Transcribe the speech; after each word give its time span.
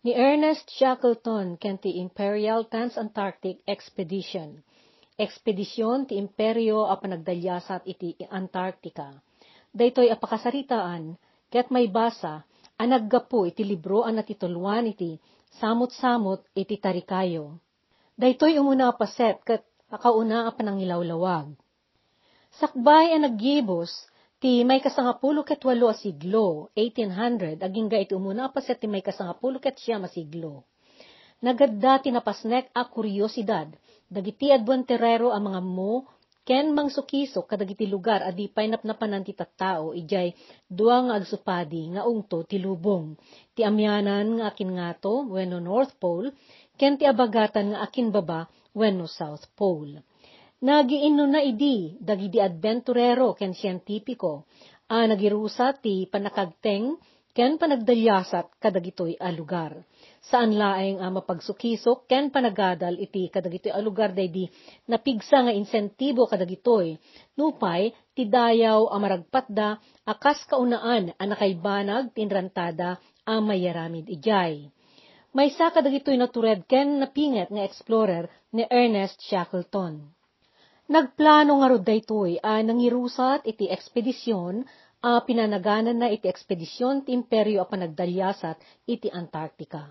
Ni 0.00 0.16
Ernest 0.16 0.64
Shackleton 0.72 1.60
ken 1.60 1.76
ti 1.76 2.00
Imperial 2.00 2.64
Trans-Antarctic 2.72 3.60
Expedition. 3.68 4.64
Ekspedisyon 5.20 6.08
ti 6.08 6.16
Imperyo 6.16 6.88
a 6.88 6.96
panagdalyasat 6.96 7.84
iti 7.84 8.16
Antarctica. 8.32 9.12
Daytoy 9.68 10.08
apakasaritaan, 10.08 11.20
ket 11.52 11.68
may 11.68 11.92
basa, 11.92 12.48
anaggapo 12.80 13.44
iti 13.44 13.60
libro 13.60 14.00
an 14.00 14.16
natitulwan 14.16 14.88
iti 14.88 15.20
samot-samot 15.60 16.48
iti 16.56 16.80
tarikayo. 16.80 17.60
Daytoy 18.16 18.56
umuna 18.56 18.96
paset 18.96 19.36
ket 19.44 19.68
akauna 19.92 20.48
a 20.48 20.56
panangilawlawag. 20.56 21.52
Sakbay 22.56 23.20
ang 23.20 23.28
naggibos, 23.28 23.92
ti 24.40 24.64
may 24.64 24.80
kasangapulo 24.80 25.44
ket 25.44 25.60
walo 25.68 25.92
a 25.92 25.96
siglo, 26.00 26.72
1800, 26.72 27.60
aging 27.60 27.92
iti 27.92 28.16
umuna 28.16 28.48
paset 28.48 28.80
ti 28.80 28.88
may 28.88 29.04
kasangapulo 29.04 29.60
ket 29.60 29.76
siya 29.76 30.00
masiglo. 30.00 30.64
Nagadda 31.44 32.00
ti 32.00 32.08
napasnek 32.08 32.72
a 32.72 32.88
kuryosidad, 32.88 33.68
dagiti 34.08 34.48
adwanterero 34.48 35.28
a 35.36 35.38
mga 35.40 35.60
mo, 35.60 36.08
ken 36.48 36.72
mangsukisok 36.72 37.52
kadagiti 37.52 37.84
lugar 37.84 38.24
adi 38.24 38.48
pay 38.48 38.64
napnapanan 38.72 39.28
ti 39.28 39.36
tattao, 39.36 39.92
ijay 39.92 40.32
dua 40.72 41.04
nga 41.04 41.14
agsupadi 41.20 41.92
nga 41.92 42.08
ungto 42.08 42.40
ti 42.48 42.56
lubong. 42.56 43.20
Ti 43.52 43.60
amyanan 43.68 44.40
nga 44.40 44.56
akin 44.56 44.70
ngato, 44.72 45.28
wenno 45.28 45.60
North 45.60 46.00
Pole, 46.00 46.32
ken 46.80 46.96
ti 46.96 47.04
abagatan 47.04 47.76
nga 47.76 47.84
akin 47.84 48.08
baba, 48.08 48.48
wenno 48.72 49.04
South 49.04 49.44
Pole. 49.52 50.00
Nagiinno 50.60 51.24
na 51.24 51.40
idi, 51.40 51.96
dagidi 51.96 52.36
adventurero 52.36 53.32
ken 53.32 53.56
siyentipiko, 53.56 54.44
a 54.92 55.08
nagirusa 55.08 55.72
ti 55.80 56.04
panakagteng 56.04 57.00
ken 57.32 57.56
panagdalyasat 57.56 58.60
kadagitoy 58.60 59.16
a 59.16 59.32
lugar. 59.32 59.72
Saan 60.20 60.52
laeng 60.60 61.00
a 61.00 61.08
mapagsukisok 61.08 62.04
ken 62.04 62.28
panagadal 62.28 62.92
iti 63.00 63.32
kadagitoy 63.32 63.72
a 63.72 63.80
lugar 63.80 64.12
daydi 64.12 64.52
napigsa 64.84 65.48
nga 65.48 65.52
insentibo 65.56 66.28
kadagitoy. 66.28 67.00
Nupay 67.40 67.96
ti 68.12 68.28
dayaw 68.28 68.92
a 68.92 68.96
maragpatda 69.00 69.80
akas 70.04 70.44
kaunaan 70.44 71.16
a 71.16 71.24
nakaibanag 71.24 72.12
tinrantada 72.12 73.00
a 73.24 73.34
mayaramid 73.40 74.12
ijay. 74.12 74.68
Maysa 75.32 75.72
kadagitoy 75.72 76.20
natured 76.20 76.68
ken 76.68 77.00
napinget 77.00 77.48
nga 77.48 77.64
explorer 77.64 78.28
ni 78.52 78.68
Ernest 78.68 79.24
Shackleton. 79.24 80.19
Nagplano 80.90 81.62
nga 81.62 81.70
rod 81.70 81.86
daytoy 81.86 82.42
a 82.42 82.58
nangirusat 82.66 83.46
iti 83.46 83.70
ekspedisyon 83.70 84.66
a 85.06 85.22
pinanaganan 85.22 85.94
na 85.94 86.10
iti 86.10 86.26
ekspedisyon 86.26 87.06
ti 87.06 87.14
imperyo 87.14 87.62
a 87.62 87.70
panagdalyasat 87.70 88.58
iti 88.90 89.06
Antarctica. 89.06 89.86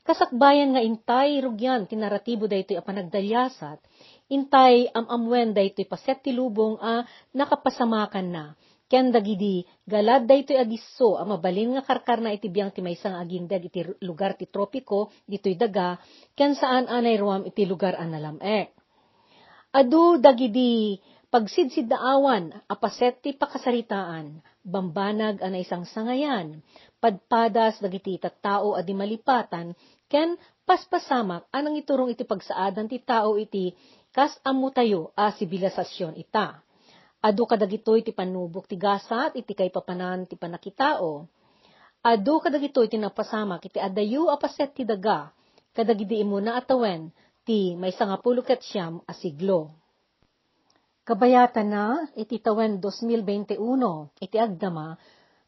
Kasakbayan 0.00 0.72
nga 0.72 0.80
intay 0.80 1.44
rugyan 1.44 1.84
ti 1.84 1.92
naratibo 1.92 2.48
daytoy 2.48 2.80
a 2.80 2.82
panagdalyasat, 2.88 3.84
intay 4.32 4.88
amamwen 4.96 5.52
daytoy 5.52 5.84
paset 5.84 6.24
ti 6.24 6.32
lubong 6.32 6.80
a 6.80 7.04
nakapasamakan 7.36 8.28
na. 8.32 8.44
Ken 8.88 9.12
dagidi 9.12 9.68
galad 9.84 10.24
daytoy 10.24 10.56
adisso 10.56 11.20
a 11.20 11.28
mabalin 11.28 11.76
nga 11.76 11.84
karkar 11.84 12.24
na 12.24 12.32
iti 12.32 12.48
biyang 12.48 12.72
ti 12.72 12.80
maysang 12.80 13.12
agindeg 13.12 13.68
iti 13.68 13.84
lugar 14.00 14.40
ti 14.40 14.48
tropiko 14.48 15.12
ditoy 15.28 15.52
daga 15.52 16.00
ken 16.32 16.56
saan 16.56 16.88
anay 16.88 17.20
ruam 17.20 17.44
iti 17.44 17.68
lugar 17.68 17.92
a 18.00 18.08
nalamek. 18.08 18.79
Adu 19.70 20.18
dagidi 20.18 20.98
pagsidsid 21.30 21.86
daawan, 21.86 22.50
apaset 22.66 23.22
ti 23.22 23.30
pakasaritaan, 23.30 24.42
bambanag 24.66 25.38
anay 25.38 25.62
isang 25.62 25.86
sangayan, 25.86 26.58
padpadas 26.98 27.78
dagiti 27.78 28.18
tattao 28.18 28.74
adi 28.74 28.90
malipatan, 28.98 29.78
ken 30.10 30.34
paspasamak 30.66 31.46
anang 31.54 31.78
iturong 31.78 32.10
iti 32.10 32.26
pagsaadan 32.26 32.90
ti 32.90 32.98
tao 32.98 33.38
iti 33.38 33.70
kas 34.10 34.34
amutayo 34.42 35.14
a 35.14 35.30
sibilisasyon 35.30 36.18
ita. 36.18 36.58
Adu 37.22 37.46
kadagitoy 37.46 38.02
ti 38.02 38.10
panubok 38.10 38.66
ti 38.66 38.74
gasat 38.74 39.38
iti 39.38 39.54
kay 39.54 39.70
papanan 39.70 40.26
ti 40.26 40.34
panakitao. 40.34 41.30
Adu 42.02 42.42
kadagitoy 42.42 42.90
ti 42.90 42.98
napasamak 42.98 43.70
iti 43.70 43.78
adayu 43.78 44.26
apaset 44.34 44.74
ti 44.74 44.82
daga, 44.82 45.30
kadagidi 45.78 46.26
imo 46.26 46.42
na 46.42 46.58
atawen 46.58 47.14
ti 47.50 47.74
may 47.74 47.90
sangapulo 47.90 48.46
ket 48.46 48.62
siyam 48.62 49.02
a 49.02 49.10
siglo. 49.10 49.74
Kabayatan 51.02 51.66
na, 51.66 52.06
iti 52.14 52.38
tawen 52.38 52.78
2021, 52.78 53.58
iti 54.22 54.38
agdama, 54.38 54.94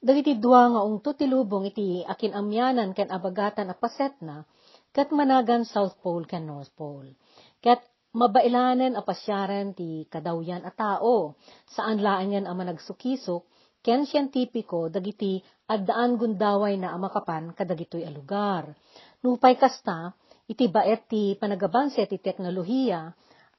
dagiti 0.02 0.34
dua 0.34 0.66
nga 0.74 0.82
ungto 0.82 1.14
ti 1.14 1.30
lubong 1.30 1.70
iti 1.70 2.02
akin 2.02 2.34
amyanan 2.34 2.90
ken 2.90 3.06
abagatan 3.06 3.70
a 3.70 3.78
paset 3.78 4.18
na, 4.18 4.42
ket 4.90 5.14
managan 5.14 5.62
South 5.62 5.94
Pole 6.02 6.26
ken 6.26 6.42
North 6.42 6.74
Pole. 6.74 7.14
Ket 7.62 7.86
mabailanen 8.19 8.98
a 8.98 9.06
pasyaren 9.06 9.70
ti 9.70 10.02
kadawyan 10.10 10.66
a 10.66 10.74
tao, 10.74 11.38
saan 11.70 12.02
laangan 12.02 12.50
a 12.50 12.52
managsukisok, 12.58 13.46
ken 13.78 14.10
siyentipiko 14.10 14.90
dagiti 14.90 15.38
addaan 15.70 16.19
gundaway 16.19 16.74
na 16.82 16.98
amakapan 16.98 17.54
kadagitoy 17.54 18.02
a 18.02 18.10
lugar. 18.10 18.74
Nupay 19.22 19.54
kasta, 19.54 20.19
iti 20.50 20.66
baet 20.66 21.06
ti 21.06 21.38
panagabanse 21.38 22.06
ti 22.10 22.19
teknolohiya, 22.19 23.00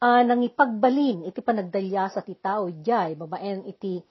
a 0.04 0.10
nang 0.28 0.44
ipagbalin 0.44 1.24
iti 1.24 1.40
panagdalya 1.40 2.12
sa 2.12 2.20
ti 2.20 2.36
tao 2.36 2.68
ijay, 2.68 3.16
babaen 3.16 3.64
iti 3.64 4.04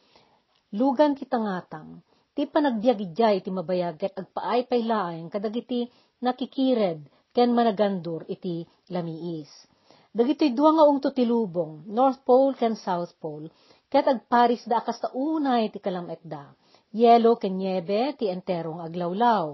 lugan 0.73 1.13
ti 1.13 1.29
tangatang, 1.29 2.01
ti 2.33 2.49
panagbiag 2.49 2.99
ijay 3.13 3.45
iti 3.45 3.51
mabayaget 3.53 4.17
agpaay 4.17 4.65
paylaeng 4.65 5.29
kadagiti 5.29 5.85
nakikired 6.25 7.05
ken 7.37 7.53
managandur 7.53 8.25
iti 8.29 8.65
lamiis. 8.89 9.53
Dagiti 10.13 10.53
dua 10.53 10.77
nga 10.77 10.85
ungto 10.85 11.09
ti 11.17 11.25
lubong, 11.25 11.89
North 11.89 12.21
Pole 12.25 12.53
ken 12.53 12.77
South 12.77 13.17
Pole, 13.17 13.49
ket 13.89 14.05
agparis 14.05 14.65
da 14.69 14.85
akas 14.85 15.01
ta 15.01 15.09
unay 15.13 15.73
ti 15.73 15.81
kalamet 15.81 16.21
da. 16.21 16.53
Yelo 16.93 17.41
ken 17.41 17.57
niebe 17.57 18.13
ti 18.21 18.29
enterong 18.29 18.85
aglawlaw. 18.85 19.49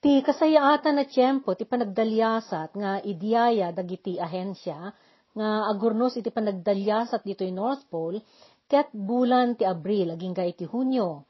Ti 0.00 0.24
kasayaatan 0.24 0.96
na 0.96 1.04
tiyempo 1.04 1.52
ti 1.52 1.68
panagdalyasat 1.68 2.72
nga 2.72 3.04
idiyaya 3.04 3.68
dagiti 3.68 4.16
ahensya 4.16 4.96
nga 5.36 5.48
agurnos 5.68 6.16
iti 6.16 6.32
panagdalyasat 6.32 7.20
ditoy 7.20 7.52
North 7.52 7.84
Pole 7.92 8.24
ket 8.64 8.88
bulan 8.96 9.60
ti 9.60 9.68
Abril 9.68 10.16
aging 10.16 10.32
ga 10.32 10.48
iti 10.48 10.64
Hunyo. 10.64 11.28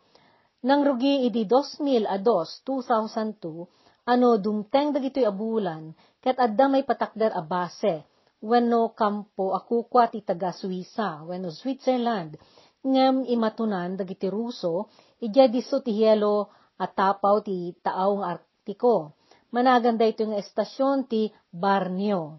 Nang 0.71 0.87
rugi 0.87 1.27
idi 1.27 1.51
2000 1.51 2.07
a 2.07 2.23
2002 2.23 4.07
ano 4.07 4.39
dumteng 4.39 4.95
dagitoy 4.95 5.27
a 5.27 5.35
bulan 5.35 5.91
ket 6.23 6.39
adda 6.39 6.71
may 6.71 6.87
patakder 6.87 7.35
a 7.35 7.43
base 7.43 8.07
wenno 8.39 8.95
kampo 8.95 9.51
akukwa 9.51 10.07
ti 10.15 10.23
taga 10.23 10.55
Suisa 10.55 11.27
wenno 11.27 11.51
Switzerland 11.51 12.39
ngem 12.87 13.27
imatunan 13.35 13.99
dagiti 13.99 14.31
Ruso 14.31 14.87
ijay 15.19 15.51
diso 15.51 15.83
ti 15.83 15.91
hielo 15.91 16.55
at 16.79 16.95
tapaw 16.95 17.43
ti 17.43 17.75
taaw 17.83 18.23
nga 18.71 18.79
Artiko. 18.79 19.19
Managan 19.51 19.99
ito 19.99 20.23
nga 20.31 20.39
estasyon 20.39 21.11
ti 21.11 21.27
Barnio. 21.51 22.39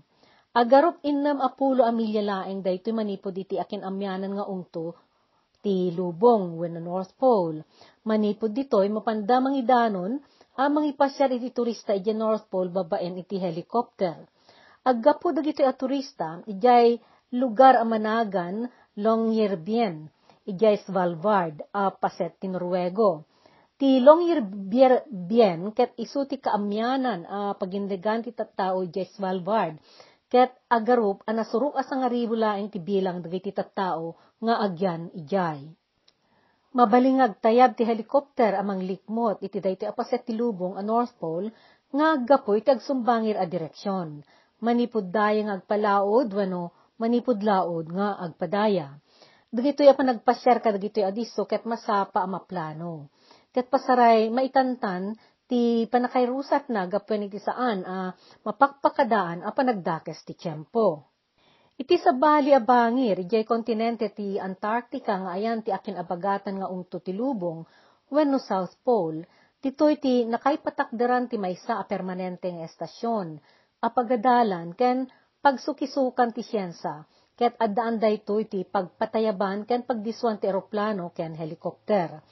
Agarop 0.55 1.03
innam 1.03 1.43
apulo 1.43 1.83
a 1.83 1.91
milya 1.91 2.23
laeng 2.23 2.63
daytoy 2.63 2.95
manipod 2.95 3.35
iti 3.35 3.59
akin 3.59 3.83
amyanan 3.83 4.39
nga 4.39 4.47
ungto 4.47 4.95
ti 5.59 5.91
lubong 5.91 6.55
wenno 6.55 6.79
North 6.79 7.11
Pole. 7.19 7.63
Manipod 8.07 8.55
ditoy 8.55 8.87
mapanda 8.87 9.43
mangidanon 9.43 10.23
a 10.55 10.71
mangipasyar 10.71 11.35
iti 11.35 11.51
turista 11.51 11.91
iti 11.91 12.15
North 12.15 12.47
Pole 12.47 12.71
babaen 12.71 13.19
iti 13.19 13.35
helicopter. 13.39 14.15
Aggapo 14.87 15.35
dagiti 15.35 15.63
a 15.67 15.75
turista 15.75 16.39
ijay 16.47 16.95
lugar 17.35 17.75
a 17.75 17.83
managan 17.83 18.71
Longyearbyen 18.95 20.07
ijay 20.47 20.79
Svalbard 20.83 21.59
a 21.75 21.91
paset 21.91 22.39
ti 22.39 22.47
Norwego. 22.47 23.30
Ti 23.81 23.97
Longyearbyen 23.97 25.73
ket 25.73 25.97
isu 25.97 26.29
ti 26.29 26.37
kaamyanan 26.37 27.25
a 27.25 27.57
pagindegan 27.57 28.21
ti 28.21 28.29
tattao 28.29 28.85
ijay 28.85 29.09
Svalbard 29.09 29.81
ket 30.29 30.53
agarup 30.69 31.25
a 31.25 31.33
nasuruk 31.33 31.73
as 31.73 31.89
nga 31.89 32.05
ribo 32.05 32.37
laeng 32.37 32.69
ti 32.69 32.77
bilang 32.77 33.25
dagiti 33.25 33.49
tattao 33.49 34.13
nga 34.37 34.61
agyan 34.61 35.09
ijay. 35.17 35.65
Mabalingag 36.77 37.41
tayab 37.41 37.73
ti 37.73 37.81
helicopter 37.81 38.53
amang 38.53 38.85
likmot 38.85 39.41
iti 39.41 39.57
dayti 39.57 39.89
apaset 39.89 40.29
ti 40.29 40.37
lubong 40.37 40.77
a 40.77 40.85
North 40.85 41.17
Pole 41.17 41.49
nga 41.89 42.13
aggapoy 42.13 42.61
ti 42.61 42.69
agsumbangir 42.69 43.33
a 43.41 43.49
direksyon. 43.49 44.21
Manipud 44.61 45.09
daya 45.09 45.41
nga 45.41 45.57
agpalaod 45.57 46.29
wano 46.37 46.69
manipud 47.01 47.41
laod 47.41 47.89
nga 47.97 48.13
agpadaya. 48.29 48.93
Dagitoy 49.49 49.89
a 49.89 49.97
panagpasyar 49.97 50.61
ka 50.61 50.69
dagitoy 50.69 51.01
adiso 51.01 51.49
ket 51.49 51.65
masapa 51.65 52.21
a 52.21 52.29
maplano. 52.29 53.09
Ket 53.51 53.67
pasaray 53.67 54.31
maitantan 54.31 55.15
ti 55.47 55.83
panakairusat 55.91 56.71
na 56.71 56.87
gapwen 56.87 57.27
iti 57.27 57.39
saan 57.43 57.83
a 57.83 58.15
mapakpakadaan 58.47 59.43
a 59.43 59.51
panagdakes 59.51 60.23
ti 60.23 60.33
tiyempo. 60.39 61.11
Iti 61.75 61.99
sa 61.99 62.15
bali 62.15 62.55
a 62.55 62.61
bangir, 62.63 63.19
ijay 63.19 63.43
kontinente 63.43 64.07
ti 64.15 64.39
Antarctica 64.39 65.19
nga 65.19 65.31
ayan 65.35 65.59
ti 65.65 65.73
akin 65.73 65.99
abagatan 65.99 66.61
nga 66.61 66.71
ungto 66.71 67.03
ti 67.03 67.11
lubong, 67.11 67.65
wenno 68.13 68.39
South 68.39 68.75
Pole, 68.85 69.25
Ditoy 69.61 70.01
ti 70.01 70.25
nakaipatakderan 70.25 71.29
ti 71.29 71.37
maysa 71.37 71.77
a 71.77 71.85
permanenteng 71.85 72.65
estasyon, 72.65 73.37
a 73.85 73.87
pagadalan 73.93 74.73
ken 74.73 75.05
pagsukisukan 75.37 76.33
ti 76.33 76.41
siyensa, 76.41 77.05
ket 77.37 77.53
addaan 77.61 78.01
daytoy 78.01 78.49
ti 78.49 78.65
pagpatayaban 78.65 79.69
ken 79.69 79.85
pagdiswan 79.85 80.41
ti 80.41 80.49
eroplano 80.49 81.13
ken 81.13 81.37
helikopter. 81.37 82.25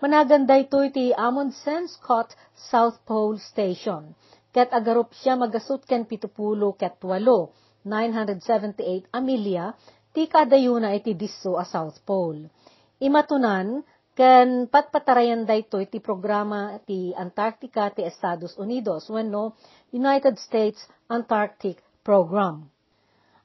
Managan 0.00 0.48
daytoy 0.48 0.88
ti 0.96 1.12
Amundsen 1.12 1.84
Scott 1.84 2.32
South 2.56 3.04
Pole 3.04 3.36
Station, 3.36 4.16
ket 4.48 4.72
agarup 4.72 5.12
siya 5.12 5.36
magasut 5.36 5.84
ken 5.84 6.08
pitupulo 6.08 6.72
ket 6.72 6.96
walo, 7.04 7.52
978 7.84 9.12
amilya, 9.12 9.76
ti 10.16 10.24
kadayuna 10.24 10.96
iti 10.96 11.12
disso 11.12 11.60
a 11.60 11.68
South 11.68 12.00
Pole. 12.08 12.48
Imatunan, 12.96 13.84
ken 14.16 14.72
patpatarayan 14.72 15.44
daytoy 15.44 15.84
ti 15.92 16.00
programa 16.00 16.80
ti 16.88 17.12
Antarctica 17.12 17.92
ti 17.92 18.00
Estados 18.00 18.56
Unidos 18.56 19.04
wenno 19.12 19.52
United 19.92 20.40
States 20.40 20.80
Antarctic 21.12 21.76
Program. 22.00 22.64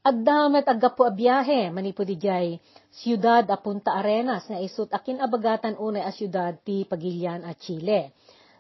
Agdamet 0.06 0.70
aggapo 0.70 1.02
a 1.02 1.10
biyahe 1.10 1.74
manipo 1.74 2.06
di 2.06 2.14
jay 2.22 2.62
siyudad 2.94 3.42
a 3.50 3.58
Punta 3.58 3.98
Arenas 3.98 4.46
nga 4.46 4.62
isut 4.62 4.94
akin 4.94 5.18
abagatan 5.18 5.82
unay 5.82 6.06
a 6.06 6.14
siyudad 6.14 6.62
ti 6.62 6.86
Pagilian 6.86 7.42
a 7.42 7.58
Chile. 7.58 8.14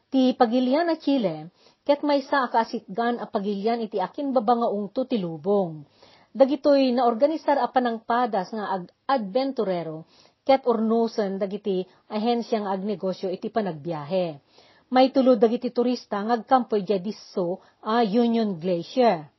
Ti 0.09 0.33
Pagilian 0.33 0.89
a 0.89 0.97
Chile, 0.97 1.53
ket 1.85 2.01
maysa 2.01 2.41
a 2.41 2.49
kaasitgan 2.49 3.21
a 3.21 3.29
pagilian 3.29 3.77
iti 3.77 4.01
akin 4.01 4.33
babangaong 4.33 4.89
tutilubong. 4.89 5.85
Dagitoy 6.33 6.89
na 6.97 7.05
organisar 7.05 7.61
a 7.61 7.69
panangpadas 7.69 8.49
nga 8.49 8.81
ag 8.81 8.89
adventurero 9.05 10.09
ket 10.41 10.65
urnusen 10.65 11.37
dagiti 11.37 11.85
ahensya 12.09 12.65
nga 12.65 12.73
agnegosyo 12.73 13.29
iti 13.29 13.53
panagbiyahe. 13.53 14.41
May 14.89 15.13
tulod 15.13 15.37
dagiti 15.37 15.69
turista 15.69 16.25
ngagkampoy 16.25 16.81
dia 16.81 16.97
disso 16.97 17.61
a 17.85 18.01
Union 18.01 18.57
Glacier. 18.57 19.34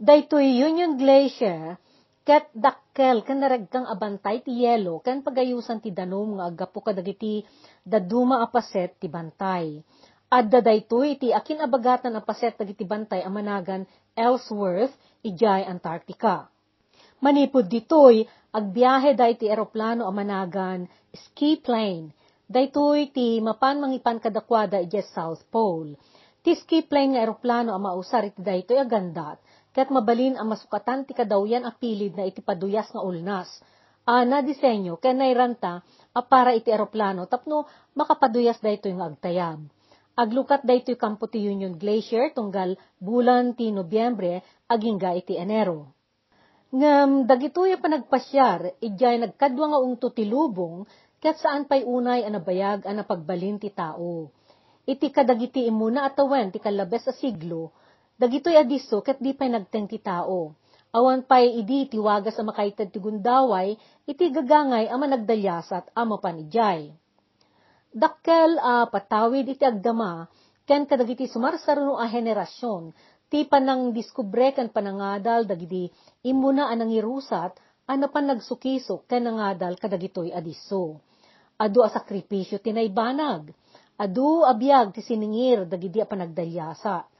Daytoy 0.00 0.64
Union 0.64 0.96
Glacier 0.96 1.76
ket 2.24 2.48
dakkel 2.56 3.20
ken 3.20 3.36
naragkang 3.44 3.84
abantay 3.84 4.40
ti 4.40 4.64
yelo 4.64 5.04
ken 5.04 5.20
pagayusan 5.20 5.84
ti 5.84 5.92
danom 5.92 6.40
nga 6.40 6.48
aggapo 6.48 6.80
kadagiti 6.80 7.44
daduma 7.84 8.40
a 8.40 8.48
paset 8.48 8.96
ti 8.96 9.12
bantay. 9.12 9.76
Adda 10.32 10.64
daytoy 10.64 11.20
iti 11.20 11.36
akin 11.36 11.60
abagatan 11.60 12.16
a 12.16 12.24
paset 12.24 12.56
dagiti 12.56 12.88
bantay 12.88 13.20
a 13.20 13.28
managan 13.28 13.84
Ellsworth 14.16 14.96
ijay 15.20 15.68
Antarctica. 15.68 16.48
Manipod 17.20 17.68
ditoy 17.68 18.24
agbiyahe 18.56 19.12
day 19.12 19.36
ti 19.36 19.52
eroplano 19.52 20.08
a 20.08 20.12
managan 20.16 20.88
ski 21.12 21.60
plane. 21.60 22.16
Daytoy 22.48 23.12
ti 23.12 23.36
mapan 23.44 23.84
mangipan 23.84 24.16
kadakwada 24.16 24.80
iti 24.80 24.96
South 25.12 25.44
Pole. 25.52 25.92
Ti 26.40 26.56
ski 26.56 26.88
plane 26.88 27.12
nga 27.12 27.20
eroplano 27.20 27.76
a 27.76 27.78
mausar 27.78 28.24
iti 28.24 28.40
daytoy 28.40 28.80
agandat, 28.80 29.36
ket 29.70 29.88
mabalin 29.88 30.34
ang 30.34 30.50
masukatan 30.50 31.06
ti 31.06 31.14
kadawyan 31.14 31.62
a 31.66 31.72
pilid 31.74 32.18
na 32.18 32.26
iti 32.26 32.42
paduyas 32.42 32.90
nga 32.90 33.02
ulnas. 33.02 33.48
A 34.08 34.26
na 34.26 34.42
disenyo 34.42 34.98
ken 34.98 35.22
nairanta 35.22 35.84
a 36.10 36.20
para 36.26 36.50
iti 36.56 36.74
eroplano 36.74 37.30
tapno 37.30 37.68
makapaduyas 37.94 38.58
daytoy 38.58 38.98
nga 38.98 39.06
agtayab. 39.06 39.60
Aglukat 40.18 40.66
daytoy 40.66 40.98
kampo 40.98 41.30
ti 41.30 41.38
Union 41.46 41.78
Glacier 41.78 42.34
tunggal 42.34 42.74
bulan 42.98 43.54
ti 43.54 43.70
Nobyembre 43.70 44.42
agingga 44.66 45.14
iti 45.14 45.38
Enero. 45.38 45.94
Ngam 46.70 47.26
dagitoy 47.26 47.74
pa 47.82 47.90
nagpasyar, 47.90 48.78
ijay 48.78 49.18
nagkadwa 49.18 49.74
nga 49.74 49.78
ungto 49.82 50.14
ti 50.14 50.22
lubong, 50.22 50.86
ket 51.18 51.34
saan 51.42 51.66
pay 51.66 51.82
unay 51.82 52.22
ang 52.22 52.38
nabayag 52.38 52.86
ang 52.86 53.02
napagbalin 53.02 53.58
ti 53.58 53.74
tao. 53.74 54.30
Iti 54.86 55.10
kadagiti 55.10 55.66
imuna 55.66 56.06
atawen 56.06 56.54
ti 56.54 56.62
kalabes 56.62 57.10
a 57.10 57.14
siglo, 57.14 57.74
dagitoy 58.20 58.60
adiso 58.60 59.00
ket 59.00 59.16
di 59.16 59.32
pay 59.32 59.48
nagteng 59.48 59.88
ti 59.88 59.96
tao. 59.96 60.52
Awan 60.92 61.24
pay 61.24 61.56
idi 61.56 61.88
ti 61.88 61.96
wagas 61.96 62.36
a 62.36 62.44
makaitad 62.44 62.92
ti 62.92 63.00
gundaway, 63.00 63.78
iti 64.04 64.28
gagangay 64.28 64.92
a 64.92 64.96
managdalyasat 65.00 65.96
a 65.96 66.02
mapanijay. 66.04 66.92
Dakkel 67.90 68.60
a 68.60 68.84
patawid 68.92 69.48
iti 69.48 69.64
agdama, 69.64 70.28
ken 70.68 70.84
kadagiti 70.84 71.30
sumarsaruno 71.32 71.96
a 71.96 72.04
henerasyon, 72.10 72.92
ti 73.32 73.48
panang 73.48 73.94
diskubre 73.96 74.52
kan 74.52 74.68
panangadal 74.68 75.46
dagiti 75.46 75.88
imuna 76.26 76.68
anang 76.68 76.92
irusat 76.92 77.56
ano 77.88 78.06
pan 78.12 78.26
nagsukisok 78.30 79.08
ken 79.08 79.24
nangadal 79.30 79.80
kadagitoy 79.80 80.34
adiso. 80.34 81.00
Adu 81.56 81.86
a 81.86 81.88
sakripisyo 81.88 82.60
tinaybanag. 82.60 83.54
Adu 83.96 84.44
abiyag 84.44 84.92
ti 84.92 85.00
siningir 85.06 85.64
dagiti 85.70 86.02
a 86.02 86.06
panagdalyasa. 86.06 87.19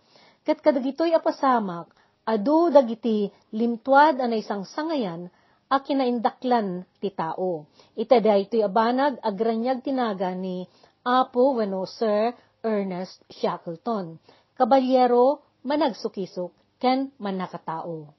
Ket 0.50 0.67
kadagitoy 0.67 1.14
a 1.14 1.23
pasamak, 1.23 1.94
adu 2.26 2.75
dagiti 2.75 3.31
limtuad 3.55 4.19
anay 4.19 4.43
isang 4.43 4.67
sangayan 4.67 5.31
a 5.70 5.79
kinaindaklan 5.79 6.91
ti 6.99 7.14
tao. 7.14 7.70
Ita 7.94 8.19
daytoy 8.19 8.67
abanag 8.67 9.23
agranyag 9.23 9.87
tinaga 9.87 10.35
ni 10.35 10.67
Apo 11.06 11.55
wenno 11.55 11.87
Sir 11.87 12.35
Ernest 12.67 13.23
Shackleton. 13.31 14.19
Kabalyero 14.58 15.38
managsukisok, 15.62 16.82
ken 16.82 17.14
manakatao. 17.23 18.11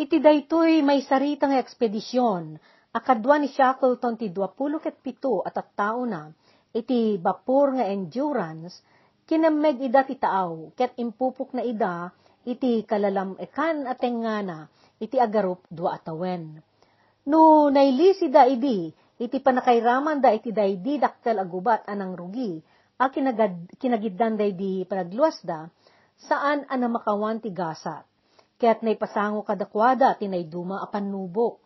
Iti 0.00 0.16
daytoy 0.16 0.80
may 0.80 1.04
saritang 1.04 1.52
ekspedisyon, 1.52 2.56
akadwa 2.96 3.44
ni 3.44 3.52
Shackleton 3.52 4.16
ti 4.16 4.32
27 4.32 5.44
at 5.44 5.52
at 5.52 5.68
tao 5.76 6.00
na, 6.08 6.32
iti 6.72 7.20
bapur 7.20 7.76
nga 7.76 7.84
endurance, 7.92 8.80
kinameg 9.26 9.82
ida 9.82 10.06
ti 10.06 10.14
taaw, 10.14 10.70
ket 10.78 10.94
impupok 10.96 11.50
na 11.58 11.66
ida, 11.66 12.14
iti 12.46 12.86
kalalam 12.86 13.34
ekan 13.42 13.90
atengana, 13.90 14.70
iti 15.02 15.18
agarup 15.18 15.66
dua 15.66 15.98
atawen. 15.98 16.62
No 17.26 17.66
nailisi 17.74 18.30
da 18.30 18.46
idi, 18.46 18.94
iti 19.18 19.42
panakairaman 19.42 20.22
da 20.22 20.30
iti 20.30 20.54
daydi 20.54 21.02
dakkel 21.02 21.42
agubat 21.42 21.90
anang 21.90 22.14
rugi, 22.14 22.62
a 23.02 23.10
kinagad, 23.10 23.74
kinagiddan 23.82 24.38
daydi 24.38 24.86
panagluwas 24.86 25.42
da, 25.42 25.66
saan 26.16 26.62
ana 26.70 26.86
makawan 26.86 27.42
ti 27.42 27.50
gasat. 27.50 28.06
Kaya't 28.56 28.80
naipasango 28.80 29.44
kadakwada 29.44 30.16
tinay 30.16 30.48
duma 30.48 30.80
apan 30.80 31.12
nubok. 31.12 31.60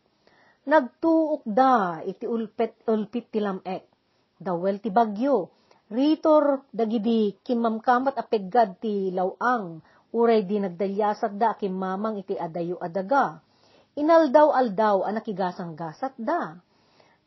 Nagtuok 0.67 1.47
da 1.47 2.03
iti 2.03 2.27
ulpet 2.27 2.83
ulpit 2.91 3.31
ti 3.31 3.39
lamek. 3.39 3.87
Dawel 4.41 4.83
ti 4.83 4.91
bagyo. 4.91 5.60
Ritor 5.91 6.71
dagidi 6.71 7.35
kimamkamat 7.43 8.15
apeggad 8.15 8.79
ti 8.79 9.11
lawang. 9.11 9.83
Uray 10.11 10.43
di 10.47 10.59
nagdalyasat 10.63 11.39
da 11.39 11.55
kimamang 11.55 12.23
iti 12.23 12.35
adayo 12.35 12.79
adaga. 12.79 13.43
Inaldaw-aldaw 13.99 15.07
anakigasang 15.07 15.75
gasat 15.75 16.15
da. 16.19 16.59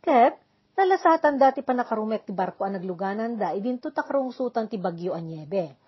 Ket, 0.03 0.39
nalasatan 0.75 1.39
dati 1.39 1.63
pa 1.63 1.75
nakarumek 1.75 2.27
ti 2.27 2.31
barko 2.31 2.63
ang 2.67 2.79
nagluganan 2.79 3.35
da, 3.39 3.51
idinto 3.55 3.91
takarungsutan 3.91 4.67
ti 4.67 4.79
bagyo 4.79 5.15
a 5.15 5.19
niebe 5.19 5.83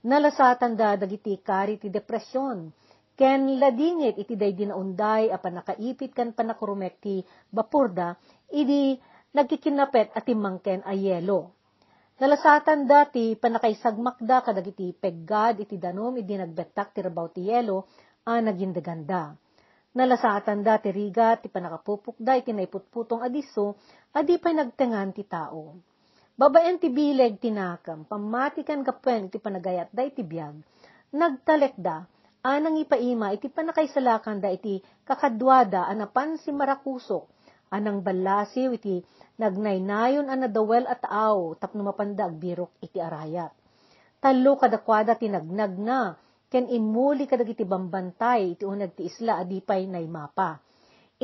nalasatan 0.00 0.76
da 0.76 0.96
dagiti 0.96 1.36
kari 1.40 1.76
ti 1.76 1.92
depresyon. 1.92 2.72
Ken 3.20 3.60
ladingit 3.60 4.16
iti 4.16 4.32
day 4.32 4.56
dinaunday 4.56 5.28
apan 5.28 5.60
nakaipit 5.60 6.16
kan 6.16 6.32
panakurumek 6.32 7.04
ti 7.04 7.20
bapurda, 7.52 8.16
idi 8.48 8.96
nagkikinapet 9.36 10.16
at 10.16 10.24
timangken 10.24 10.80
a 10.88 10.96
yelo. 10.96 11.52
Nalasatan 12.20 12.84
dati 12.84 13.32
panakaisagmakda 13.32 14.44
kadagiti 14.44 14.92
peggad 14.92 15.64
iti 15.64 15.80
danom 15.80 16.12
idi 16.20 16.36
nagbetak 16.36 16.92
ti 16.92 17.00
rabaw 17.00 17.32
ti 17.32 17.48
yelo 17.48 17.88
a 18.28 18.36
nagindaganda. 18.44 19.32
Nalasatan 19.96 20.60
dati 20.60 20.92
riga 20.92 21.40
ti 21.40 21.48
panakapupukda 21.48 22.36
iti 22.36 22.52
naiputputong 22.52 23.24
adiso 23.24 23.80
adi 24.12 24.36
pa'y 24.36 24.52
nagtengan 24.52 25.16
ti 25.16 25.24
tao. 25.24 25.80
Babaen 26.36 26.76
ti 26.76 26.92
bileg 26.92 27.40
tinakam, 27.40 28.04
pamatikan 28.04 28.84
kapwen 28.84 29.32
iti 29.32 29.40
panagayat 29.40 29.88
da 29.88 30.04
iti 30.04 30.20
biyag, 30.20 30.60
nagtalek 31.16 31.72
da, 31.80 32.04
anang 32.44 32.76
ipaima 32.84 33.32
iti 33.32 33.48
panakaisalakan 33.48 34.44
da 34.44 34.52
iti 34.52 34.76
kakadwada 35.08 35.88
anapan 35.88 36.36
si 36.36 36.52
marakusok, 36.52 37.39
anang 37.70 38.02
balasiw 38.02 38.74
iti 38.74 39.00
nagnaynayon 39.38 40.26
anadawel 40.26 40.84
at 40.90 41.06
aw, 41.06 41.54
tapno 41.56 41.86
mapandag 41.86 42.36
birok 42.36 42.74
iti 42.82 42.98
arayat. 42.98 43.54
Talo 44.20 44.60
kadakwada 44.60 45.16
tinagnag 45.16 45.80
na, 45.80 46.12
ken 46.52 46.68
imuli 46.68 47.24
kadag 47.24 47.48
iti 47.48 47.64
bambantay 47.64 48.58
iti 48.58 48.68
unag 48.68 48.92
ti 48.98 49.08
isla 49.08 49.40
adipay 49.40 49.88
naymapa. 49.88 50.60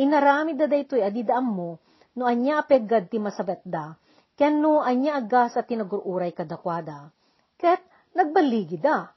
Inarami 0.01 0.57
da 0.57 0.65
daytoy 0.71 1.05
adidaam 1.05 1.45
mo, 1.45 1.71
no 2.17 2.25
anya 2.25 2.65
apeggad 2.65 3.13
ti 3.13 3.21
masabet 3.21 3.61
da, 3.69 3.93
ken 4.39 4.65
no 4.65 4.81
anya 4.81 5.21
agas 5.21 5.61
at 5.61 5.69
tinagururay 5.69 6.33
kadakwada. 6.33 7.13
Ket 7.61 7.85
nagbaligi 8.17 8.81
da. 8.81 9.13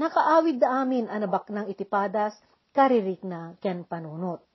Nakaawid 0.00 0.58
da 0.58 0.82
amin 0.82 1.06
anabak 1.06 1.46
ng 1.52 1.68
itipadas, 1.70 2.34
karirik 2.74 3.22
na 3.22 3.54
ken 3.62 3.86
panunot. 3.86 4.49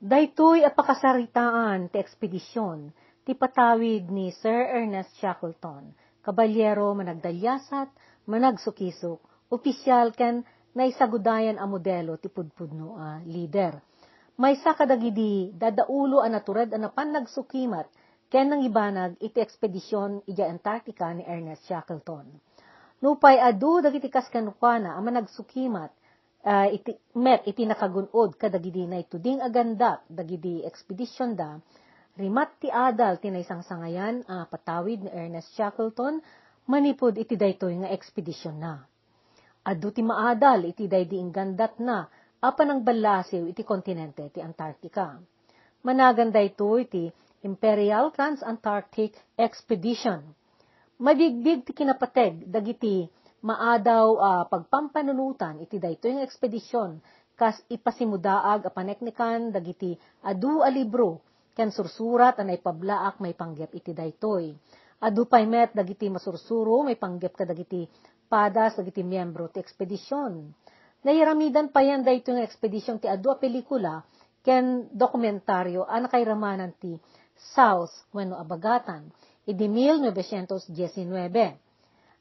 Daytoy 0.00 0.64
apakasaritaan 0.64 1.92
ti 1.92 2.00
ekspedisyon, 2.00 2.88
ti 3.20 3.36
patawid 3.36 4.08
ni 4.08 4.32
Sir 4.32 4.64
Ernest 4.72 5.12
Shackleton, 5.20 5.92
kabalyero 6.24 6.96
managdalyasat, 6.96 7.92
managsukisok, 8.24 9.20
opisyal 9.52 10.16
ken 10.16 10.40
naisagudayan 10.72 11.60
a 11.60 11.68
modelo 11.68 12.16
ti 12.16 12.32
pudpudno 12.32 12.96
a 12.96 13.20
leader. 13.28 13.76
May 14.40 14.56
sa 14.64 14.72
kadagidi, 14.72 15.52
dadaulo 15.52 16.24
a 16.24 16.32
naturad 16.32 16.72
a 16.72 16.80
napan 16.80 17.20
nagsukimat, 17.20 17.84
ken 18.32 18.48
nang 18.48 18.64
ibanag 18.64 19.20
iti 19.20 19.36
ekspedisyon 19.36 20.24
ija 20.24 20.48
Antarctica 20.48 21.12
ni 21.12 21.28
Ernest 21.28 21.68
Shackleton. 21.68 22.24
Nupay 23.04 23.36
adu 23.36 23.84
dagiti 23.84 24.08
kaskanukwana 24.08 24.96
a 24.96 25.00
managsukimat, 25.04 25.92
uh, 26.44 26.68
iti, 26.72 26.96
met 27.16 27.44
iti 27.44 27.68
nakagunod 27.68 28.36
kadagidi 28.40 28.88
na 28.88 29.00
ituding 29.00 29.40
aganda 29.44 30.00
dagidi 30.08 30.64
ekspedisyon 30.64 31.36
da, 31.36 31.60
rimat 32.16 32.56
ti 32.60 32.68
adal 32.68 33.20
tinaysang 33.20 33.64
sangayan 33.64 34.24
a 34.28 34.42
uh, 34.42 34.44
patawid 34.48 35.04
ni 35.04 35.10
Ernest 35.12 35.52
Shackleton, 35.56 36.20
manipod 36.68 37.16
iti 37.16 37.34
daytoy 37.36 37.80
nga 37.84 37.92
ekspedisyon 37.92 38.56
na. 38.56 38.84
Adu 39.60 39.92
ti 39.92 40.00
maadal 40.00 40.64
iti 40.64 40.88
daydi 40.88 41.20
gandat 41.28 41.76
na, 41.82 42.08
apan 42.40 42.72
ang 42.72 42.80
balasiw 42.80 43.44
iti 43.44 43.60
kontinente 43.60 44.32
ti 44.32 44.40
Antarctica. 44.40 45.20
Managanda 45.84 46.40
ito 46.40 46.76
iti 46.80 47.08
Imperial 47.44 48.12
Trans-Antarctic 48.12 49.16
Expedition. 49.36 50.20
Mabigbig 51.00 51.64
ti 51.64 51.72
kinapateg 51.72 52.44
dagiti 52.48 53.08
maadaw 53.40 54.06
uh, 54.20 54.44
pagpampanunutan 54.52 55.64
iti 55.64 55.80
daytoy 55.80 56.20
nga 56.20 56.26
ekspedisyon 56.28 57.00
kas 57.40 57.56
ipasimudaag 57.72 58.68
a 58.68 58.70
paneknikan 58.70 59.48
dagiti 59.48 59.96
adu 60.20 60.60
a 60.60 60.68
libro 60.68 61.24
ken 61.56 61.72
sursurat 61.72 62.36
a 62.36 62.44
naipablaak 62.44 63.16
may 63.24 63.32
panggep 63.32 63.72
iti 63.72 63.96
daytoy. 63.96 64.52
Adu 65.00 65.24
pay 65.24 65.48
met 65.48 65.72
dagiti 65.72 66.12
masursuro 66.12 66.84
may 66.84 67.00
panggep 67.00 67.32
ka 67.32 67.48
dagiti 67.48 67.88
padas 68.28 68.76
dagiti 68.76 69.00
miyembro 69.00 69.48
ti 69.48 69.64
ekspedisyon. 69.64 70.52
Nairamidan 71.00 71.72
pa 71.72 71.80
yan 71.80 72.04
dayto 72.04 72.36
nga 72.36 72.44
ekspedisyon 72.44 73.00
ti 73.00 73.08
adu 73.08 73.32
a 73.32 73.40
pelikula 73.40 74.04
ken 74.44 74.92
dokumentaryo 74.92 75.88
a 75.88 75.96
nakairamanan 75.96 76.76
ti 76.76 76.92
South 77.56 78.04
wenno 78.12 78.36
abagatan 78.36 79.08
idi 79.48 79.64
1919 79.64 80.76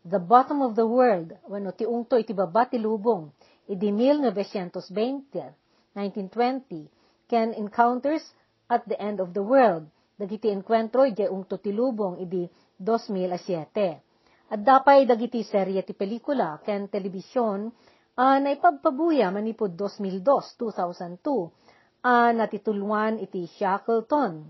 The 0.07 0.19
Bottom 0.19 0.63
of 0.63 0.79
the 0.79 0.87
World, 0.87 1.35
wano 1.51 1.75
ti 1.75 1.83
ungto 1.83 2.15
iti 2.15 2.31
baba 2.31 2.63
ti 2.71 2.79
lubong, 2.79 3.35
idi 3.67 3.91
1920, 3.91 5.91
1920, 5.91 7.27
Ken 7.27 7.51
Encounters 7.51 8.23
at 8.71 8.87
the 8.87 8.95
End 8.95 9.19
of 9.19 9.35
the 9.35 9.43
World, 9.43 9.91
dagiti 10.15 10.47
enkwentro 10.47 11.03
iti 11.03 11.27
ungto 11.27 11.59
ti 11.59 11.75
lubong, 11.75 12.15
idi 12.15 12.47
2007. 12.79 14.55
At 14.55 14.63
dapay 14.63 15.03
dagiti 15.03 15.43
serye 15.43 15.83
ti 15.83 15.91
pelikula, 15.91 16.63
ken 16.63 16.87
telebisyon, 16.87 17.67
uh, 18.15 18.39
na 18.39 18.55
ipagpabuya 18.55 19.27
manipod 19.35 19.75
2002, 19.75 20.55
2002, 20.55 22.07
uh, 22.07 22.31
natitulwan 22.31 23.19
iti 23.19 23.43
Shackleton. 23.51 24.47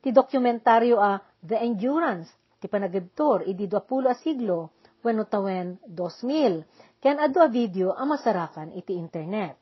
Ti 0.00 0.08
dokumentaryo 0.08 0.96
a 0.96 1.12
uh, 1.14 1.16
The 1.44 1.60
Endurance, 1.60 2.39
ti 2.60 2.68
panagibtor 2.68 3.48
idi 3.48 3.64
20 3.64 4.12
a 4.12 4.14
siglo 4.14 4.76
wenno 5.00 5.24
tawen 5.24 5.80
2000 5.88 7.00
ken 7.00 7.16
adu 7.16 7.40
a 7.40 7.48
video 7.48 7.96
a 7.96 8.04
masarakan 8.04 8.76
iti 8.76 8.92
internet. 8.94 9.56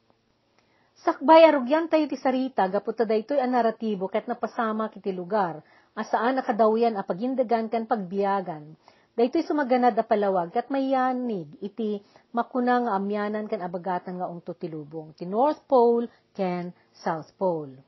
Sakbay 0.99 1.47
arugyan 1.47 1.87
tayo 1.87 2.11
ti 2.11 2.19
sarita 2.19 2.67
gaputa 2.67 3.07
daytoy 3.07 3.39
a 3.39 3.47
naratibo 3.47 4.11
ket 4.11 4.27
napasama 4.27 4.91
kiti 4.91 5.15
lugar 5.15 5.63
asaan 5.95 6.43
nakadawyan 6.43 6.99
a 6.99 7.07
pagindagan 7.07 7.71
ken 7.71 7.87
pagbiyagan. 7.87 8.75
Daytoy 9.15 9.47
sumaganad 9.47 9.95
a 9.95 10.03
palawag 10.03 10.51
ket 10.51 10.67
mayanig 10.75 11.47
iti 11.63 12.03
makunang 12.35 12.91
amyanan 12.91 13.47
ken 13.47 13.63
abagatan 13.63 14.19
nga 14.19 14.27
ungto 14.27 14.59
ti 14.59 14.67
lubong 14.67 15.15
ti 15.15 15.23
North 15.23 15.63
Pole 15.71 16.11
ken 16.35 16.75
South 16.91 17.31
Pole. 17.39 17.88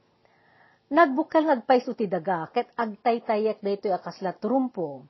Nagbukal 0.90 1.46
nagpayso 1.46 1.94
ti 1.94 2.10
daga, 2.10 2.50
ket 2.50 2.74
agtaytayek 2.74 3.62
daytoy 3.62 3.94
akasla 3.94 4.34
trumpo. 4.42 5.06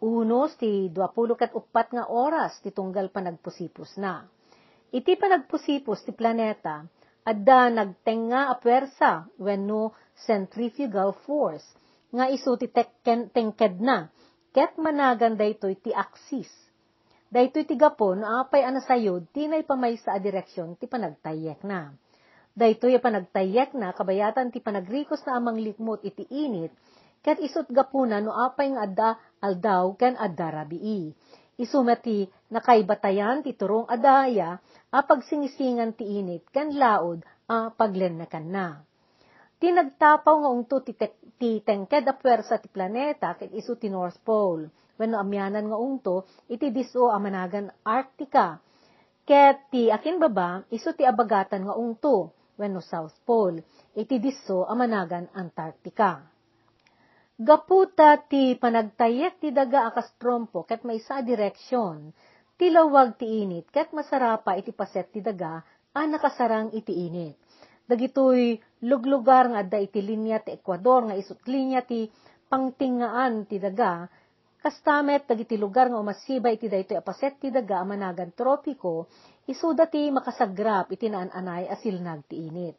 Unos 0.00 0.56
ti 0.56 0.88
20 0.88 1.36
ket 1.36 1.52
upat 1.52 1.92
nga 1.92 2.08
oras 2.08 2.56
ti 2.64 2.72
tunggal 2.72 3.12
pa 3.12 3.20
nagpusipos 3.20 4.00
na. 4.00 4.24
Iti 4.88 5.20
pa 5.20 5.28
nagpusipos 5.28 6.08
ti 6.08 6.16
planeta, 6.16 6.88
adda 7.20 7.68
nagtenga 7.68 8.48
a 8.48 8.56
pwersa 8.56 9.28
wenno 9.36 9.92
centrifugal 10.24 11.12
force 11.28 11.68
nga 12.16 12.32
isu 12.32 12.56
ti 12.56 12.72
tengked 13.36 13.76
na, 13.76 14.08
ket 14.56 14.80
managan 14.80 15.36
daytoy 15.36 15.76
ti 15.84 15.92
axis. 15.92 16.48
Daytoy 17.28 17.68
ti 17.68 17.76
gapon 17.76 18.24
apay 18.24 18.64
anasayod 18.64 19.28
tinay 19.36 19.68
pamaysa 19.68 20.16
a 20.16 20.18
direksyon 20.18 20.80
ti 20.80 20.88
panagtayek 20.88 21.60
na 21.60 21.92
Daytoy 22.60 23.00
panagtayak 23.00 23.72
na 23.72 23.96
kabayatan 23.96 24.52
ti 24.52 24.60
panagrikos 24.60 25.24
na 25.24 25.40
amang 25.40 25.56
likmot 25.56 26.04
iti 26.04 26.28
init, 26.28 26.68
ket 27.24 27.40
isut 27.40 27.64
gapuna 27.72 28.20
no 28.20 28.36
apay 28.36 28.76
nga 28.76 28.84
adda 28.84 29.10
aldaw 29.40 29.96
ken 29.96 30.12
adda 30.20 30.60
rabii. 30.60 31.08
Isumati 31.56 32.28
nakaibatayan 32.52 33.40
ti 33.40 33.56
turong 33.56 33.88
adaya 33.88 34.60
a 34.92 35.00
pagsinisingan 35.00 35.96
ti 35.96 36.20
init 36.20 36.52
ken 36.52 36.76
laod 36.76 37.24
a 37.48 37.72
paglennakan 37.72 38.46
na. 38.52 38.84
Tinagtapaw 39.56 40.44
nga 40.44 40.50
ungto 40.52 40.84
ti, 40.84 40.92
ti 41.40 41.64
tengked 41.64 42.04
a 42.04 42.12
pwersa 42.12 42.60
ti 42.60 42.68
planeta 42.68 43.40
ket 43.40 43.56
isu 43.56 43.80
ti 43.80 43.88
North 43.88 44.20
Pole. 44.20 44.68
Wenno 45.00 45.16
amyanan 45.16 45.64
nga 45.64 45.80
ungto 45.80 46.28
iti 46.44 46.68
diso 46.68 47.08
a 47.08 47.16
managan 47.16 47.72
Arctica. 47.88 48.60
Ket 49.24 49.72
ti 49.72 49.88
akin 49.88 50.20
baba 50.20 50.60
isu 50.68 50.92
ti 50.92 51.08
abagatan 51.08 51.64
nga 51.64 51.72
ungto 51.72 52.36
wenno 52.60 52.84
South 52.84 53.16
Pole, 53.24 53.64
iti 53.96 54.20
disso 54.20 54.68
amanagan 54.68 55.32
Antarctica. 55.32 56.20
Gaputa 57.40 58.20
ti 58.20 58.52
panagtayek 58.52 59.40
ti 59.40 59.48
daga 59.48 59.88
akas 59.88 60.12
trompo 60.20 60.68
ket 60.68 60.84
may 60.84 61.00
sa 61.00 61.24
direksyon, 61.24 62.12
ti 62.60 62.68
lawag 62.68 63.16
ti 63.16 63.40
init 63.40 63.72
ket 63.72 63.96
masarapa 63.96 64.60
iti 64.60 64.76
paset 64.76 65.08
ti 65.08 65.24
daga 65.24 65.64
a 65.96 66.00
nakasarang 66.04 66.76
iti 66.76 67.08
init. 67.08 67.40
Dagitoy 67.88 68.60
luglugar 68.84 69.48
nga 69.50 69.64
adda 69.64 69.80
iti 69.80 70.04
linya 70.04 70.36
ti 70.44 70.52
Ecuador 70.52 71.08
nga 71.08 71.16
isut 71.16 71.40
linya 71.48 71.80
ti 71.80 72.12
pangtingaan 72.52 73.48
ti 73.48 73.56
daga, 73.56 74.04
kastamet 74.60 75.24
dagiti 75.24 75.56
lugar 75.56 75.88
nga 75.88 75.96
umasibay 75.96 76.60
iti 76.60 76.68
daytoy 76.68 77.00
apaset 77.00 77.40
ti 77.40 77.48
daga 77.48 77.80
managan 77.84 78.36
tropiko, 78.36 79.08
isuda 79.48 79.88
ti 79.88 80.12
makasagrap 80.12 80.92
iti 80.92 81.08
naan-anay 81.08 81.64
asilnag 81.72 82.28
ti 82.28 82.44
init. 82.44 82.76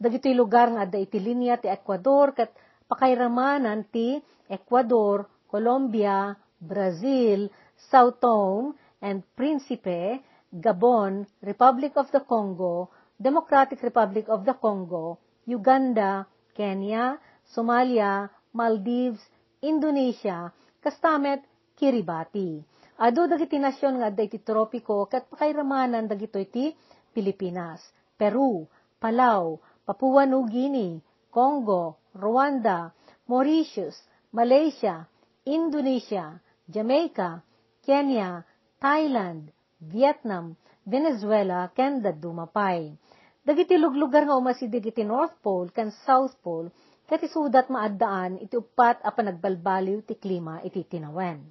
Dagiti 0.00 0.32
lugar 0.32 0.72
nga 0.72 0.88
adda 0.88 0.96
iti 0.96 1.20
linya 1.20 1.60
ti 1.60 1.68
Ecuador 1.68 2.32
ket 2.32 2.56
pakairamanan 2.88 3.84
ti 3.92 4.16
Ecuador, 4.48 5.28
Colombia, 5.44 6.32
Brazil, 6.56 7.52
Sao 7.76 8.16
Tome 8.16 8.74
and 9.04 9.20
Principe, 9.36 10.24
Gabon, 10.48 11.28
Republic 11.44 11.94
of 12.00 12.08
the 12.10 12.24
Congo, 12.24 12.88
Democratic 13.20 13.84
Republic 13.84 14.24
of 14.32 14.48
the 14.48 14.56
Congo, 14.56 15.20
Uganda, 15.44 16.24
Kenya, 16.56 17.20
Somalia, 17.52 18.32
Maldives, 18.56 19.20
Indonesia, 19.60 20.48
kastamet 20.80 21.44
Kiribati. 21.76 22.60
Ado 23.00 23.24
dagiti 23.24 23.56
nasyon 23.56 24.00
nga 24.00 24.12
adda 24.12 24.22
iti 24.28 24.40
tropiko 24.44 25.08
ket 25.08 25.24
pakairamanan 25.32 26.04
dagito 26.04 26.36
iti 26.36 26.76
Pilipinas, 27.16 27.80
Peru, 28.20 28.68
Palau, 29.00 29.56
Papua 29.88 30.28
New 30.28 30.44
Guinea, 30.44 31.00
Congo, 31.32 31.96
Rwanda, 32.12 32.92
Mauritius, 33.24 33.96
Malaysia, 34.34 35.08
Indonesia, 35.48 36.36
Jamaica, 36.68 37.40
Kenya, 37.80 38.44
Thailand, 38.76 39.48
Vietnam, 39.80 40.56
Venezuela, 40.84 41.72
ken 41.72 42.04
dumapay. 42.04 42.92
Dagiti 43.40 43.80
luglugar 43.80 44.28
nga 44.28 44.36
umasidig 44.36 44.92
iti 44.92 45.00
North 45.00 45.40
Pole 45.40 45.72
ken 45.72 45.88
South 46.04 46.36
Pole 46.44 46.68
ket 47.10 47.26
isudat 47.26 47.66
maaddaan 47.74 48.38
iti 48.38 48.54
upat 48.54 49.02
a 49.02 49.10
panagbalbaliw 49.10 50.06
ti 50.06 50.14
klima 50.14 50.62
iti 50.62 50.86
tinawen. 50.86 51.42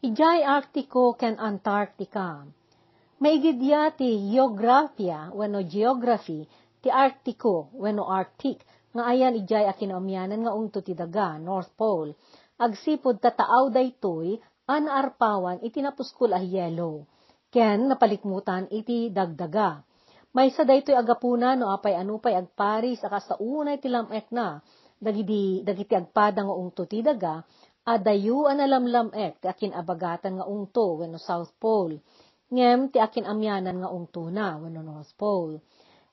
Ijay 0.00 0.40
Arctico 0.40 1.12
ken 1.20 1.36
Antarctica. 1.36 2.48
Maigidya 3.20 3.92
ti 3.92 4.08
geografia 4.32 5.28
wano 5.36 5.60
geography 5.68 6.48
ti 6.80 6.88
Arctico 6.88 7.68
wano 7.76 8.08
Arctic 8.08 8.64
nga 8.96 9.12
ayan 9.12 9.36
ijay 9.36 9.68
a 9.68 9.76
kinaumyanan 9.76 10.40
nga 10.48 10.56
ungto 10.56 10.80
ti 10.80 10.96
daga 10.96 11.36
North 11.36 11.76
Pole. 11.76 12.16
Agsipod 12.56 13.20
tataaw 13.20 13.68
daytoy 13.68 14.40
an 14.64 14.88
arpawan 14.88 15.60
iti 15.60 15.84
napuskul 15.84 16.32
a 16.32 16.40
yelo. 16.40 17.04
Ken 17.52 17.84
napalikmutan 17.84 18.64
iti 18.72 19.12
dagdaga 19.12 19.84
may 20.38 20.54
sa 20.54 20.62
daytoy 20.62 20.94
agapuna 20.94 21.58
no 21.58 21.74
apay 21.74 21.98
anupay 21.98 22.38
agparis 22.38 23.02
akas 23.02 23.26
sa 23.26 23.34
unay 23.42 23.82
tilamek 23.82 24.30
na, 24.30 24.62
dagiti 25.02 25.66
dagiti 25.66 25.98
agpada 25.98 26.46
nga 26.46 26.54
ungto 26.54 26.86
ti 26.86 27.02
daga 27.02 27.42
adayu 27.82 28.46
analamlam 28.46 29.10
ek 29.10 29.42
ti 29.42 29.50
akin 29.50 29.74
abagatan 29.74 30.38
nga 30.38 30.46
ungto 30.46 31.02
wenno 31.02 31.18
South 31.18 31.50
Pole. 31.58 31.98
Ngem 32.54 32.94
ti 32.94 33.02
akin 33.02 33.26
amyanan 33.26 33.82
nga 33.82 33.90
ungto 33.90 34.30
na 34.30 34.62
wenno 34.62 34.86
North 34.86 35.10
Pole. 35.18 35.58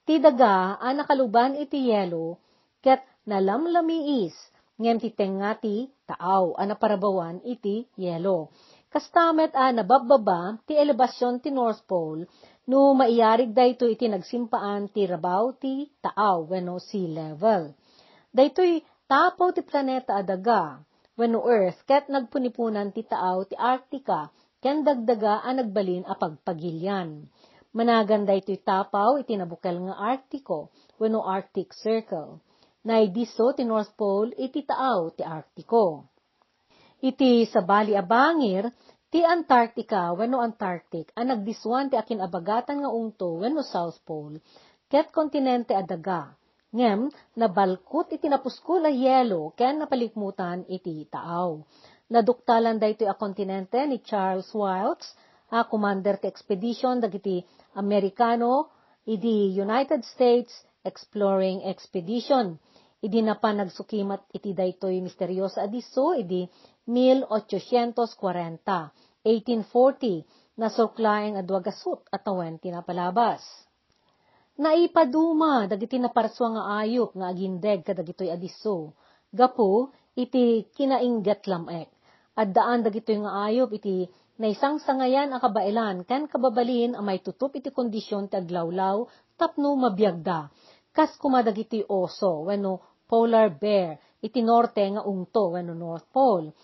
Ti 0.10 0.18
daga 0.18 0.82
a 0.82 0.90
nakaluban 0.90 1.54
iti 1.62 1.94
yelo 1.94 2.42
ket 2.82 3.06
nalamlamiis 3.30 4.34
ngem 4.82 4.98
ti 5.06 5.14
tengati 5.14 5.86
taaw 6.10 6.58
a 6.58 6.66
naparabawan 6.66 7.46
iti 7.46 7.86
yelo. 7.94 8.50
Kastamet 8.96 9.52
a 9.60 9.76
nabababa 9.76 10.56
ti 10.64 10.72
elevasyon 10.80 11.44
ti 11.44 11.52
North 11.52 11.84
Pole 11.84 12.24
no 12.72 12.96
maiyarig 12.96 13.52
dayto 13.52 13.92
iti 13.92 14.08
nagsimpaan 14.08 14.88
ti 14.88 15.04
rabaw 15.04 15.52
ti 15.60 15.92
taaw 16.00 16.48
wenno 16.48 16.80
sea 16.80 17.04
level. 17.04 17.76
Daytoy 18.32 18.80
tapaw 19.12 19.52
ti 19.52 19.68
planeta 19.68 20.16
adaga 20.16 20.80
wenno 21.20 21.44
Earth 21.44 21.84
ket 21.84 22.08
nagpunipunan 22.08 22.96
ti 22.96 23.04
taaw 23.04 23.44
ti 23.44 23.60
Arctica 23.60 24.32
ken 24.64 24.88
dagdaga 24.88 25.44
a 25.44 25.52
nagbalin 25.52 26.08
a 26.08 26.16
pagpagilyan. 26.16 27.28
Managan 27.76 28.24
daytoy 28.24 28.64
tapaw 28.64 29.20
iti 29.20 29.36
nabukel 29.36 29.76
nga 29.92 29.96
Arctico 30.16 30.72
wenno 31.04 31.20
Arctic 31.28 31.76
Circle. 31.76 32.40
Naidiso 32.88 33.52
ti 33.60 33.68
North 33.68 33.92
Pole 34.00 34.32
iti 34.40 34.64
taaw 34.64 35.12
ti 35.12 35.20
Arctico. 35.20 36.16
Iti 37.04 37.44
sabali 37.52 37.92
abangir 37.92 38.72
Ti 39.16 39.24
Antarctica 39.24 40.12
wenno 40.12 40.44
Antarctic 40.44 41.16
ang 41.16 41.32
nagdiswan 41.32 41.88
ti 41.88 41.96
akin 41.96 42.20
abagatan 42.20 42.84
nga 42.84 42.92
ungto 42.92 43.40
wenno 43.40 43.64
South 43.64 44.04
Pole 44.04 44.44
ket 44.92 45.08
kontinente 45.16 45.72
adaga. 45.72 46.36
Ngem 46.76 47.08
nabalkot 47.40 48.12
iti 48.12 48.28
napuskol 48.28 48.84
a 48.84 48.92
yelo 48.92 49.56
ken 49.56 49.80
napalikmutan 49.80 50.68
iti 50.68 51.08
taaw. 51.08 51.64
Naduktalan 52.12 52.76
daytoy 52.76 53.08
a 53.08 53.16
kontinente 53.16 53.80
ni 53.88 54.04
Charles 54.04 54.52
Wilkes, 54.52 55.08
a 55.48 55.64
commander 55.64 56.20
ti 56.20 56.28
expedition 56.28 57.00
dagiti 57.00 57.40
Amerikano 57.80 58.68
idi 59.08 59.56
United 59.56 60.04
States 60.04 60.52
Exploring 60.84 61.64
Expedition. 61.64 62.60
Idi 63.00 63.24
na 63.24 63.40
pa 63.40 63.56
nagsukimat 63.56 64.28
iti 64.36 64.52
daytoy 64.52 65.00
misteryosa 65.00 65.64
adiso 65.64 66.20
idi 66.20 66.44
1840 66.84 69.05
1840 69.26 70.62
na 70.62 70.70
suklaeng 70.72 71.36
adwagasot 71.42 72.06
at 72.14 72.24
tawen 72.24 72.62
tinapalabas. 72.62 73.42
Naipaduma 74.56 75.68
dagiti 75.68 76.00
naparswa 76.00 76.48
nga 76.56 76.64
ayop 76.80 77.12
nga 77.12 77.28
agindeg 77.28 77.84
kadagitoy 77.84 78.32
adiso. 78.32 78.96
Gapo 79.36 79.92
iti 80.16 80.72
kinainggat 80.72 81.44
lamek. 81.52 81.92
At 82.40 82.56
daan 82.56 82.88
dagitoy 82.88 83.20
nga 83.20 83.52
ayop 83.52 83.76
iti 83.76 84.08
naisang 84.40 84.80
sangayan 84.80 85.36
ang 85.36 85.44
kabailan 85.44 86.08
ken 86.08 86.32
kababalin 86.32 86.96
ang 86.96 87.04
may 87.04 87.20
tutup 87.20 87.52
iti 87.60 87.68
kondisyon 87.68 88.32
ti 88.32 88.40
aglawlaw 88.40 89.04
tapno 89.36 89.76
mabiyagda. 89.76 90.48
Kas 90.96 91.20
kumadagiti 91.20 91.84
oso 91.84 92.48
wenno 92.48 93.04
polar 93.12 93.52
bear 93.60 94.00
iti 94.24 94.40
norte 94.40 94.88
nga 94.88 95.04
ungto 95.04 95.52
wenno 95.52 95.76
North 95.76 96.08
Pole 96.16 96.56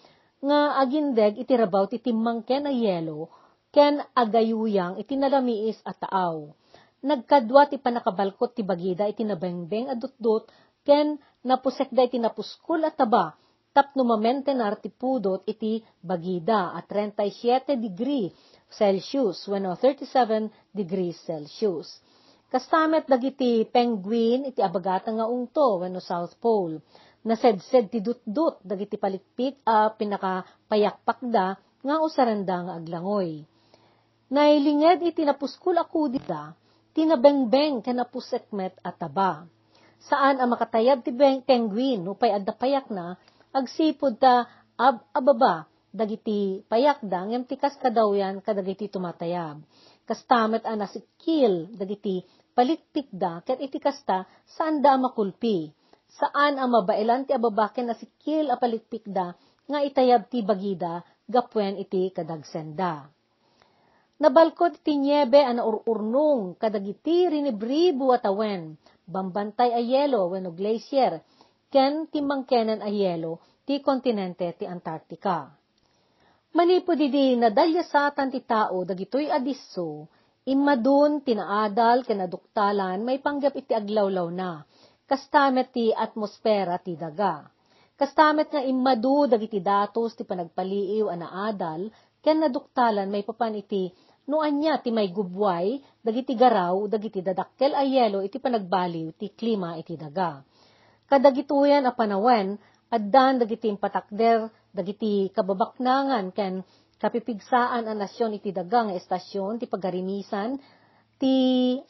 nga 0.42 0.82
agindeg 0.82 1.38
iti 1.38 1.54
rabaw 1.54 1.86
ti 1.86 2.02
timmang 2.02 2.42
ken 2.42 2.66
a 2.66 2.74
yelo, 2.74 3.30
ken 3.70 4.02
agayuyang 4.18 4.98
iti 4.98 5.14
nalamiis 5.14 5.78
at 5.86 6.02
taaw. 6.02 6.50
Nagkadwa 7.02 7.70
ti 7.70 7.78
panakabalkot 7.82 8.58
ti 8.58 8.62
bagida 8.66 9.06
iti 9.06 9.22
nabengbeng 9.26 9.90
a 9.90 9.96
dutdut, 9.98 10.50
ken 10.86 11.18
napusek 11.46 11.90
da 11.94 12.06
iti 12.06 12.18
napuskul 12.18 12.82
at 12.86 12.98
taba, 12.98 13.38
tapno 13.72 14.04
mamentenar 14.04 14.82
ti 14.82 14.90
pudot 14.90 15.46
iti 15.48 15.82
bagida 16.02 16.74
at 16.76 16.90
37 16.90 17.78
degree 17.78 18.28
Celsius, 18.72 19.48
wenno 19.48 19.78
37 19.78 20.74
degrees 20.74 21.18
Celsius. 21.24 21.90
Kastamet 22.52 23.08
dagiti 23.08 23.64
penguin 23.64 24.44
iti 24.44 24.60
abagata 24.60 25.08
nga 25.16 25.24
ungto 25.24 25.80
wenno 25.80 26.04
South 26.04 26.36
Pole 26.36 26.84
nasedsed 27.22 27.94
ti 27.94 28.02
dutdut 28.02 28.62
dagiti 28.66 28.98
palikpik 28.98 29.62
a 29.66 29.94
pinakapayakpakda 29.94 31.46
nga 31.82 31.96
usaranda 32.02 32.58
nga 32.66 32.74
aglangoy. 32.78 33.46
Nailinged 34.32 35.04
iti 35.06 35.22
napuskul 35.28 35.76
ako 35.76 36.08
dita, 36.08 36.56
tinabengbeng 36.96 37.84
kanapusekmet 37.84 38.80
at 38.82 38.96
taba. 38.98 39.46
Saan 40.02 40.42
ang 40.42 40.50
makatayab 40.50 41.06
ti 41.06 41.14
penguin 41.46 42.08
upay 42.10 42.34
adda 42.34 42.56
payak 42.58 42.90
na, 42.90 43.20
agsipod 43.54 44.18
ta 44.18 44.48
ab 44.80 45.06
ababa 45.14 45.70
dagiti 45.92 46.64
payak 46.66 47.04
da 47.06 47.28
ngem 47.28 47.44
ti 47.46 47.60
kas 47.60 47.76
kadawyan 47.78 48.40
kadagiti 48.42 48.88
tumatayab. 48.88 49.62
Kastamet 50.08 50.64
a 50.66 50.74
nasikil 50.74 51.70
dagiti 51.76 52.24
palikpik 52.56 53.12
da 53.14 53.44
ket 53.46 53.60
iti 53.62 53.78
kasta 53.78 54.26
saan 54.48 54.82
da 54.82 54.98
makulpi 54.98 55.70
saan 56.18 56.60
ang 56.60 56.72
mabailan 56.76 57.24
ti 57.24 57.32
ababaken 57.32 57.92
na 57.92 57.96
sikil 57.96 58.52
a 58.52 58.60
palikpikda 58.60 59.28
nga 59.70 59.80
itayab 59.80 60.28
ti 60.28 60.44
bagida 60.44 61.06
gapwen 61.30 61.80
iti 61.80 62.12
kadagsenda. 62.12 63.08
Nabalkod 64.22 64.86
ti 64.86 65.02
niebe 65.02 65.42
a 65.42 65.50
naururnong 65.50 66.62
kadagiti 66.62 67.26
rinibribo 67.26 68.14
at 68.14 68.22
awen, 68.30 68.78
bambantay 69.10 69.74
a 69.74 69.82
yelo 69.82 70.30
wenno 70.30 70.54
glacier, 70.54 71.26
ken 71.74 72.06
timangkenan 72.12 72.86
a 72.86 72.90
yelo 72.92 73.42
ti 73.66 73.82
kontinente 73.82 74.46
ti 74.60 74.70
Antarctica. 74.70 75.50
Manipo 76.54 76.94
didi 76.94 77.34
nadalyasatan 77.40 78.30
ti 78.30 78.44
tao 78.46 78.84
dagitoy 78.84 79.32
adiso, 79.32 80.06
immadun 80.46 81.24
tinaadal 81.26 82.04
kenaduktalan 82.04 83.02
may 83.02 83.24
panggap 83.24 83.56
iti 83.58 83.72
aglawlaw 83.72 84.28
na, 84.30 84.62
kastamet 85.12 85.76
ti 85.76 85.92
atmosfera 85.92 86.80
ti 86.80 86.96
daga. 86.96 87.44
Kastamet 88.00 88.48
nga 88.48 88.64
immadu 88.64 89.28
dagiti 89.28 89.60
datos 89.60 90.16
ti 90.16 90.24
panagpaliiw 90.24 91.12
a 91.12 91.16
naadal, 91.20 91.92
ken 92.24 92.40
naduktalan 92.40 93.12
may 93.12 93.28
papan 93.28 93.60
iti 93.60 93.92
no 94.32 94.40
anya 94.40 94.80
ti 94.80 94.88
may 94.96 95.12
gubway, 95.12 95.84
dagiti 96.00 96.32
garaw, 96.40 96.88
dagiti 96.88 97.20
dadakkel 97.20 97.76
a 97.76 97.84
yelo 97.84 98.24
iti 98.24 98.40
panagbaliw 98.40 99.12
ti 99.20 99.36
klima 99.36 99.76
iti 99.76 100.00
daga. 100.00 100.40
Kadagituyan 101.12 101.84
a 101.84 101.92
panawen, 101.92 102.56
addan 102.88 103.44
dagiti 103.44 103.68
impatakder, 103.68 104.48
dagiti 104.72 105.28
kababaknangan, 105.36 106.32
ken 106.32 106.64
kapipigsaan 107.04 107.84
a 107.84 107.94
nasyon 108.00 108.40
iti 108.40 108.56
daga 108.56 108.88
nga 108.88 108.96
estasyon 108.96 109.60
ti 109.60 109.68
pagarimisan, 109.68 110.56
ti 111.20 111.36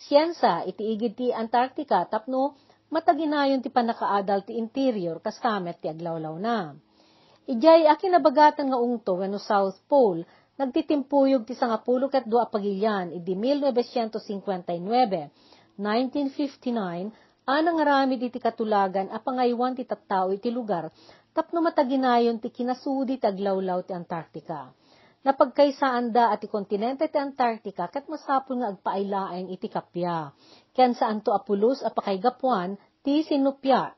siyensa 0.09 0.65
iti 0.65 0.89
igid 0.89 1.13
ti 1.13 1.27
Antarctica 1.29 2.01
tapno 2.09 2.57
mataginayon 2.91 3.63
ti 3.63 3.71
panakaadal 3.71 4.43
ti 4.43 4.59
interior 4.59 5.23
kaskamet 5.23 5.79
ti 5.79 5.87
aglawlaw 5.87 6.35
na. 6.35 6.75
Ijay 7.47 7.87
akin 7.87 8.19
nabagatan 8.19 8.69
nga 8.69 8.77
ungto 8.77 9.17
wenno 9.17 9.39
South 9.39 9.79
Pole, 9.87 10.27
nagtitimpuyog 10.59 11.47
ti 11.47 11.55
sangapulo 11.57 12.11
ket 12.11 12.27
dua 12.27 12.51
pagilyan 12.51 13.15
idi 13.15 13.33
1959, 13.33 15.31
1959, 15.79 17.47
anang 17.49 17.77
rami 17.81 18.21
iti 18.21 18.37
katulagan 18.37 19.09
a 19.09 19.17
pangaywan 19.17 19.73
ti 19.73 19.87
tattao 19.87 20.29
iti 20.29 20.53
lugar 20.53 20.93
tapno 21.31 21.63
mataginayon 21.63 22.43
ti 22.43 22.51
kinasudi 22.51 23.17
ti 23.17 23.25
aglawlaw 23.25 23.79
ti 23.87 23.95
Antarctica. 23.95 24.67
Napagkaysaan 25.21 26.09
da 26.09 26.33
at 26.33 26.41
ti 26.41 26.47
kontinente 26.49 27.05
ti 27.05 27.17
Antarctica 27.21 27.85
ket 27.93 28.09
masapul 28.09 28.57
nga 28.57 28.73
agpailaeng 28.73 29.53
iti 29.53 29.69
kapya 29.69 30.33
ken 30.73 30.97
saan 30.97 31.21
to 31.21 31.29
apulos 31.29 31.85
a 31.85 31.93
pakaigapuan 31.93 32.73
ti 33.05 33.21
sinupya. 33.21 33.93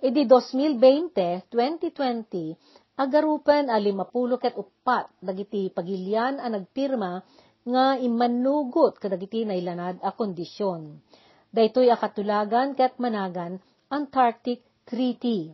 Idi 0.00 0.24
2020, 0.24 1.44
2020, 1.52 2.56
agarupen 3.04 3.68
a 3.68 3.76
limapulo 3.76 4.40
ket 4.40 4.56
upat 4.56 5.12
dagiti 5.20 5.68
pagilyan 5.68 6.40
a 6.40 6.48
nagpirma 6.48 7.12
nga 7.68 7.86
imanugot 8.00 8.96
kadagiti 8.96 9.44
nailanad 9.44 10.00
a 10.00 10.10
kondisyon. 10.16 11.04
Daytoy 11.52 11.92
a 11.92 12.00
katulagan 12.00 12.72
ket 12.72 12.96
managan 12.96 13.60
Antarctic 13.92 14.64
Treaty. 14.88 15.52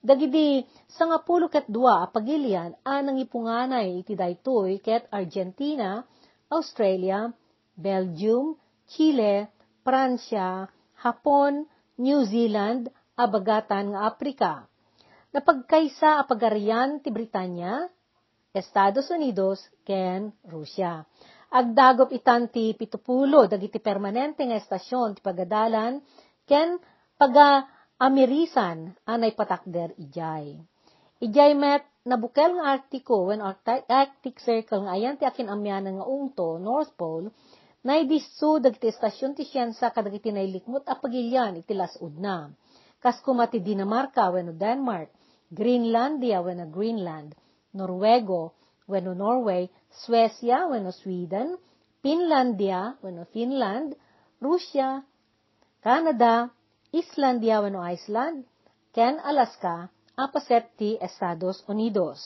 Dagidi 0.00 0.64
sangapulo 0.88 1.52
ket 1.52 1.68
dua 1.68 2.04
a 2.04 2.06
pagilyan 2.08 2.72
anang 2.88 3.20
ipunganay 3.20 4.00
iti 4.00 4.16
daytoy 4.16 4.80
ket 4.80 5.04
Argentina, 5.12 6.00
Australia, 6.48 7.28
Belgium, 7.76 8.56
Chile, 8.88 9.52
Pransya, 9.84 10.64
Hapon, 11.04 11.68
New 12.00 12.24
Zealand, 12.24 12.88
abagatan 13.12 13.92
nga 13.92 14.00
Aprika. 14.08 14.54
Napagkaysa 15.36 16.16
a 16.16 16.24
pagarian 16.24 17.04
ti 17.04 17.12
Britanya, 17.12 17.84
Estados 18.56 19.12
Unidos, 19.12 19.60
ken 19.84 20.32
Russia. 20.48 21.04
Agdagop 21.52 22.08
itan 22.16 22.48
ti 22.48 22.72
pitupulo 22.72 23.44
dagiti 23.44 23.76
permanente 23.84 24.48
nga 24.48 24.56
estasyon 24.56 25.18
ti 25.18 25.20
pagadalan 25.20 26.00
ken 26.48 26.80
paga 27.20 27.68
Amirisan, 28.00 28.96
anay 29.04 29.36
patakder 29.36 29.92
ijay. 30.00 30.56
Ijay 31.20 31.52
met 31.52 31.84
nabukel 32.08 32.56
nga 32.56 32.72
artiko 32.72 33.28
when 33.28 33.44
Arctic 33.44 34.40
Circle 34.40 34.88
nga 34.88 34.96
ayan 34.96 35.20
ti 35.20 35.28
akin 35.28 35.52
amyanan 35.52 36.00
nga 36.00 36.08
ungto, 36.08 36.56
North 36.56 36.96
Pole, 36.96 37.28
na 37.84 38.00
idisu 38.00 38.56
dagiti 38.56 38.88
estasyon 38.88 39.36
ti 39.36 39.44
siyensa 39.44 39.92
kadagiti 39.92 40.32
nailikmot 40.32 40.88
a 40.88 40.96
pagilyan 40.96 41.60
iti 41.60 41.76
lasud 41.76 42.16
na. 42.16 42.48
Kas 43.04 43.20
kumati 43.20 43.60
Dinamarca 43.60 44.32
wenno 44.32 44.56
Denmark, 44.56 45.12
Greenlandia 45.52 46.40
wenno 46.40 46.72
Greenland, 46.72 47.36
Norwego 47.76 48.56
wenno 48.88 49.12
Norway, 49.12 49.68
Swecia 49.92 50.72
wenno 50.72 50.88
Sweden, 50.88 51.52
Finlandia 52.00 52.96
wenno 53.04 53.28
Finland, 53.28 53.92
Russia, 54.40 55.04
Canada, 55.84 56.48
Islandia 56.90 57.62
wenno 57.62 57.86
Iceland, 57.86 58.42
ken 58.90 59.22
Alaska, 59.22 59.86
apaset 60.18 60.74
ti 60.74 60.98
Estados 60.98 61.62
Unidos. 61.70 62.18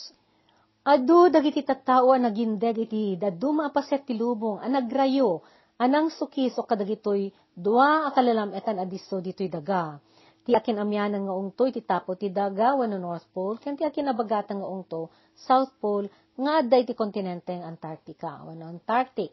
Adu 0.88 1.28
dagiti 1.28 1.60
tattao 1.60 2.16
a 2.16 2.18
nagindeg 2.18 2.88
iti 2.88 3.12
daduma 3.20 3.68
apaset 3.68 4.08
ti 4.08 4.16
lubong 4.16 4.64
a 4.64 4.66
nagrayo 4.68 5.44
anang 5.76 6.08
sukis 6.08 6.56
o 6.56 6.64
kadagitoy 6.64 7.28
dua 7.52 8.08
a 8.08 8.10
kalalam 8.16 8.56
etan 8.56 8.80
adiso 8.80 9.20
ditoy 9.20 9.52
daga. 9.52 10.00
Ti 10.44 10.56
akin 10.56 10.80
amyanan 10.80 11.28
nga 11.28 11.36
ungto 11.36 11.68
iti 11.68 11.84
tapo 11.84 12.16
ti 12.16 12.32
daga 12.32 12.72
wano 12.72 12.96
North 12.96 13.28
Pole 13.36 13.60
ken 13.60 13.76
ti 13.76 13.84
akin 13.84 14.08
nabagatan 14.08 14.64
nga 14.64 14.68
ungto 14.68 15.12
South 15.36 15.76
Pole 15.76 16.08
nga 16.40 16.64
adday 16.64 16.88
ti 16.88 16.96
kontinenteng 16.96 17.68
Antarctica 17.68 18.40
wano 18.48 18.64
Antarctic. 18.64 19.28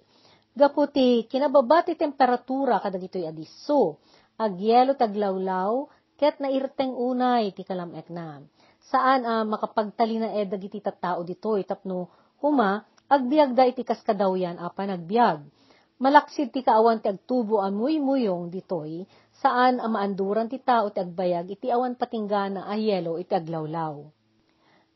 Gapu 0.51 0.91
ti 0.91 1.23
ti 1.23 1.93
temperatura 1.95 2.83
kadagitoy 2.83 3.23
adiso 3.23 4.03
agyelo 4.37 4.95
taglawlaw 4.95 5.89
ket 6.19 6.37
nairteng 6.37 6.93
unay 6.93 7.49
ti 7.55 7.65
kalamek 7.65 8.07
na. 8.13 8.45
Saan 8.93 9.25
uh, 9.25 9.41
makapagtali 9.47 10.21
na 10.21 10.37
eh 10.37 10.45
dagiti 10.45 10.77
tattao 10.77 11.25
ditoy 11.25 11.65
tapno 11.65 12.11
huma 12.43 12.85
agbiag 13.09 13.57
da 13.57 13.65
iti 13.65 13.81
kaskadawyan 13.81 14.61
apan 14.61 14.93
agbiag. 14.93 15.41
Malaksid 16.01 16.49
ti 16.49 16.61
kaawan 16.65 17.01
ti 17.01 17.09
agtubo 17.09 17.61
amuy 17.61 17.97
muyong 18.01 18.49
ditoy 18.53 19.05
saan 19.41 19.81
ang 19.81 19.97
maanduran 19.97 20.45
ti 20.45 20.61
tao 20.61 20.93
ti 20.93 21.01
agbayag 21.01 21.49
iti 21.49 21.73
awan 21.73 21.97
patinggana 21.97 22.69
a 22.69 22.77
yelo 22.77 23.17
iti 23.17 23.33
aglawlaw. 23.33 24.05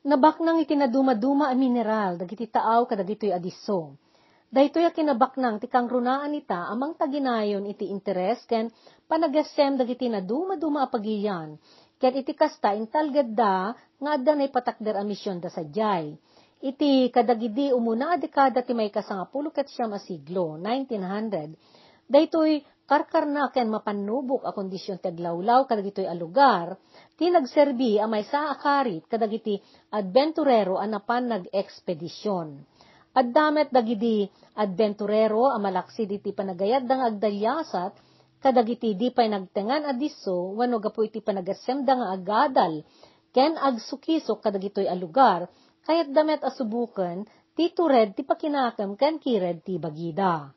Nabaknang 0.06 0.62
iti 0.62 0.78
naduma-duma 0.78 1.50
a 1.50 1.56
mineral 1.58 2.22
dagiti 2.22 2.46
taaw 2.46 2.86
kadagitoy 2.86 3.34
adiso. 3.34 3.98
Daytoy 4.46 4.86
a 4.86 4.94
kinabaknang 4.94 5.58
ti 5.58 5.66
kangrunaan 5.66 6.38
ita 6.38 6.70
amang 6.70 6.94
taginayon 6.94 7.66
iti 7.66 7.90
interes 7.90 8.46
ken 8.46 8.70
panagasem 9.10 9.74
dagiti 9.74 10.06
na 10.06 10.22
duma-duma 10.22 10.86
a 10.86 10.88
pagiyan, 10.88 11.58
ket 11.98 12.14
iti 12.14 12.38
kasta 12.38 12.78
intalgad 12.78 13.34
da 13.34 13.74
nga 13.98 14.10
adda 14.14 14.38
na 14.38 14.46
ipatakder 14.46 15.02
a 15.02 15.04
misyon 15.04 15.42
da 15.42 15.50
sadyay. 15.50 16.14
Iti 16.62 17.10
kadagidi 17.10 17.74
umuna 17.74 18.14
a 18.14 18.22
dekada 18.22 18.62
ti 18.62 18.78
may 18.78 18.94
kasangapulo 18.94 19.50
ket 19.50 19.66
siya 19.66 19.90
masiglo, 19.90 20.62
1900, 20.62 22.06
daytoy 22.06 22.62
karkarna 22.86 23.50
ken 23.50 23.66
mapanubok 23.66 24.46
a 24.46 24.54
kondisyon 24.54 25.02
ti 25.02 25.10
aglawlaw 25.10 25.66
kadagitoy 25.66 26.06
a 26.06 26.14
lugar, 26.14 26.78
ti 27.18 27.34
nagserbi 27.34 27.98
a 27.98 28.06
may 28.06 28.22
sa 28.30 28.54
akarit 28.54 29.10
kadagiti 29.10 29.58
adventurero 29.90 30.78
a 30.78 30.86
napan 30.86 31.34
nag-ekspedisyon. 31.34 32.75
Addamet 33.16 33.72
dagidi 33.72 34.28
adventurero 34.60 35.48
a 35.48 35.56
malaksid 35.56 36.12
iti 36.12 36.36
panagayad 36.36 36.84
dang 36.84 37.00
agdalyasat 37.00 37.96
kadagiti 38.44 38.92
di 39.00 39.08
pay 39.08 39.32
nagtengan 39.32 39.88
adiso 39.88 40.52
wano 40.52 40.84
gapo 40.84 41.00
iti 41.00 41.24
panagasemda 41.24 41.96
nga 41.96 42.08
agadal 42.12 42.84
ken 43.32 43.56
agsukisok 43.56 44.44
kadagitoy 44.44 44.92
a 44.92 44.96
lugar 45.00 45.48
kayat 45.88 46.12
damet 46.12 46.44
asubuken 46.44 47.24
ti 47.56 47.72
tured 47.72 48.20
ti 48.20 48.28
pakinakam 48.28 49.00
ken 49.00 49.16
kired 49.16 49.64
ti 49.64 49.80
bagida. 49.80 50.52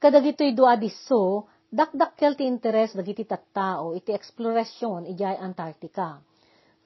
Kadagitoy 0.00 0.56
do 0.56 0.64
adiso 0.64 1.44
dakdakkel 1.68 2.40
ti 2.40 2.48
interes 2.48 2.96
dagiti 2.96 3.28
tattao 3.28 3.92
iti 3.92 4.16
eksplorasyon 4.16 5.12
ijay 5.12 5.36
Antarctica. 5.36 6.24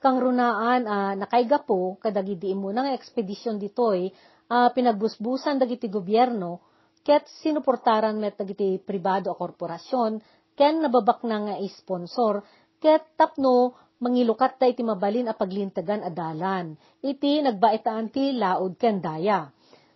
Kang 0.03 0.19
runaan 0.19 0.83
uh, 0.83 1.15
nakaigapo 1.15 1.95
kadagidi 2.03 2.51
imo 2.51 2.75
nga 2.75 2.91
ekspedisyon 2.91 3.63
ditoy 3.63 4.11
uh, 4.51 4.67
pinagbusbusan 4.75 5.63
dagiti 5.63 5.87
gobyerno 5.87 6.59
ket 7.07 7.31
sinuportaran 7.39 8.19
met 8.19 8.35
dagiti 8.35 8.83
pribado 8.83 9.31
a 9.31 9.39
korporasyon 9.39 10.19
ken 10.59 10.83
nababak 10.83 11.23
na 11.23 11.47
nga 11.47 11.55
sponsor 11.71 12.43
ket 12.83 13.15
tapno 13.15 13.79
mangilukat 14.03 14.59
da 14.59 14.67
iti 14.67 14.83
mabalin 14.83 15.31
a 15.31 15.39
paglintagan 15.39 16.03
a 16.03 16.11
dalan. 16.11 16.75
Iti 16.99 17.39
nagbaitaan 17.39 18.11
ti 18.11 18.35
laod 18.35 18.75
ken 18.75 18.99
daya. 18.99 19.47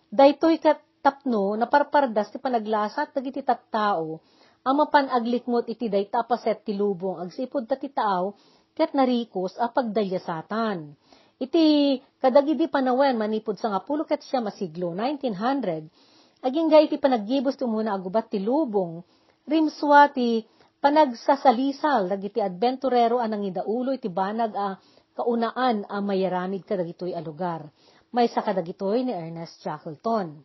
Daytoy 0.07 0.63
ket 0.63 0.79
tapno 1.03 1.59
naparpardas 1.59 2.31
ti 2.31 2.39
panaglasat 2.39 3.11
dagiti 3.11 3.43
tattao 3.43 4.23
ang 4.63 4.75
mapan 4.83 5.11
aglikmot 5.11 5.67
iti 5.67 5.91
dayta 5.91 6.23
paset 6.23 6.63
ti 6.63 6.75
lubong. 6.75 7.19
Agsipod 7.23 7.67
ta 7.67 7.75
ti 7.75 7.91
taaw 7.91 8.31
ket 8.77 8.93
narikos 8.93 9.57
a 9.57 9.73
pagdalyasatan 9.73 10.93
iti 11.41 11.97
kadagidi 12.21 12.69
panawen 12.69 13.17
manipod 13.17 13.57
sa 13.57 13.73
nga 13.73 13.81
ket 13.81 14.21
siya 14.21 14.45
masiglo 14.45 14.93
1900 14.93 15.89
Aging 16.37 16.69
gay 16.69 16.85
iti 16.85 17.01
panaggibos 17.01 17.57
muna 17.65 17.97
agubat 17.97 18.29
ti 18.29 18.37
lubong, 18.37 19.01
rimswa 19.49 20.13
ti 20.13 20.45
panagsasalisal 20.77 22.05
dagiti 22.05 22.37
adventurero 22.37 23.17
anang 23.17 23.41
idaulo 23.49 23.89
iti 23.89 24.05
banag 24.05 24.53
a 24.53 24.77
kaunaan 25.17 25.89
a 25.89 25.97
mayaramid 25.97 26.61
kadagitoy 26.61 27.17
a 27.17 27.21
lugar. 27.25 27.65
May 28.13 28.29
sa 28.29 28.45
kadagitoy 28.45 29.01
ni 29.01 29.17
Ernest 29.17 29.65
Shackleton. 29.65 30.37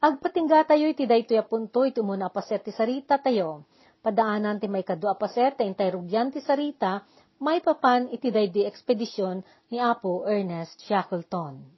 Agpatingga 0.00 0.72
tayo 0.72 0.88
iti 0.88 1.04
daytoy 1.04 1.36
apunto 1.36 1.84
iti 1.84 2.00
muna 2.00 2.32
apaset 2.32 2.64
ti 2.64 2.72
sarita 2.72 3.20
tayo. 3.20 3.68
Padaanan 4.00 4.56
ti 4.56 4.72
may 4.72 4.88
kado 4.88 5.12
apaset 5.12 5.60
ta 5.60 5.68
intay 5.68 5.92
rugyan 5.92 6.32
ti 6.32 6.40
sarita, 6.40 7.04
may 7.42 7.58
papan 7.58 8.06
iti 8.14 8.30
daydi 8.30 8.62
ekspedisyon 8.62 9.42
ni 9.70 9.82
Apo 9.82 10.22
Ernest 10.22 10.84
Shackleton. 10.86 11.73